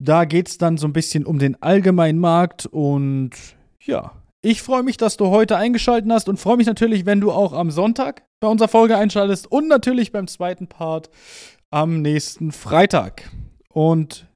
Da 0.00 0.24
geht 0.24 0.48
es 0.48 0.58
dann 0.58 0.76
so 0.76 0.86
ein 0.86 0.92
bisschen 0.92 1.26
um 1.26 1.38
den 1.38 1.60
allgemeinen 1.62 2.18
Markt 2.18 2.66
und 2.66 3.30
ja, 3.80 4.12
ich 4.42 4.62
freue 4.62 4.84
mich, 4.84 4.96
dass 4.96 5.16
du 5.16 5.26
heute 5.28 5.56
eingeschaltet 5.56 6.10
hast 6.12 6.28
und 6.28 6.38
freue 6.38 6.56
mich 6.56 6.66
natürlich, 6.66 7.04
wenn 7.06 7.20
du 7.20 7.32
auch 7.32 7.52
am 7.52 7.72
Sonntag 7.72 8.22
bei 8.40 8.46
unserer 8.46 8.68
Folge 8.68 8.96
einschaltest 8.96 9.50
und 9.50 9.66
natürlich 9.66 10.12
beim 10.12 10.28
zweiten 10.28 10.68
Part 10.68 11.10
am 11.70 12.00
nächsten 12.00 12.52
Freitag. 12.52 13.30
Und 13.68 14.27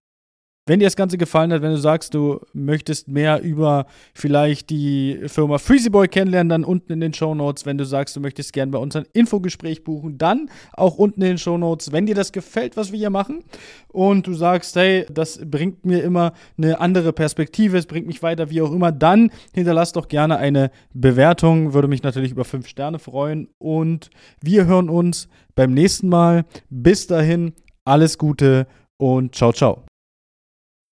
wenn 0.72 0.78
dir 0.78 0.86
das 0.86 0.96
Ganze 0.96 1.18
gefallen 1.18 1.52
hat, 1.52 1.60
wenn 1.60 1.72
du 1.72 1.76
sagst, 1.76 2.14
du 2.14 2.40
möchtest 2.54 3.06
mehr 3.06 3.42
über 3.42 3.84
vielleicht 4.14 4.70
die 4.70 5.20
Firma 5.26 5.58
Freezyboy 5.58 6.08
kennenlernen, 6.08 6.48
dann 6.48 6.64
unten 6.64 6.94
in 6.94 7.00
den 7.00 7.12
Show 7.12 7.34
Notes. 7.34 7.66
Wenn 7.66 7.76
du 7.76 7.84
sagst, 7.84 8.16
du 8.16 8.20
möchtest 8.20 8.54
gerne 8.54 8.72
bei 8.72 8.78
uns 8.78 8.96
ein 8.96 9.04
Infogespräch 9.12 9.84
buchen, 9.84 10.16
dann 10.16 10.48
auch 10.72 10.96
unten 10.96 11.20
in 11.20 11.28
den 11.28 11.36
Show 11.36 11.58
Notes. 11.58 11.92
Wenn 11.92 12.06
dir 12.06 12.14
das 12.14 12.32
gefällt, 12.32 12.78
was 12.78 12.90
wir 12.90 12.98
hier 12.98 13.10
machen 13.10 13.44
und 13.88 14.26
du 14.26 14.32
sagst, 14.32 14.74
hey, 14.76 15.04
das 15.12 15.42
bringt 15.44 15.84
mir 15.84 16.02
immer 16.02 16.32
eine 16.56 16.80
andere 16.80 17.12
Perspektive, 17.12 17.76
es 17.76 17.84
bringt 17.84 18.06
mich 18.06 18.22
weiter, 18.22 18.48
wie 18.48 18.62
auch 18.62 18.72
immer, 18.72 18.92
dann 18.92 19.30
hinterlass 19.52 19.92
doch 19.92 20.08
gerne 20.08 20.38
eine 20.38 20.70
Bewertung. 20.94 21.74
Würde 21.74 21.86
mich 21.86 22.02
natürlich 22.02 22.30
über 22.30 22.46
fünf 22.46 22.66
Sterne 22.66 22.98
freuen. 22.98 23.48
Und 23.58 24.08
wir 24.40 24.64
hören 24.64 24.88
uns 24.88 25.28
beim 25.54 25.74
nächsten 25.74 26.08
Mal. 26.08 26.46
Bis 26.70 27.06
dahin, 27.08 27.52
alles 27.84 28.16
Gute 28.16 28.66
und 28.96 29.34
ciao, 29.34 29.52
ciao. 29.52 29.84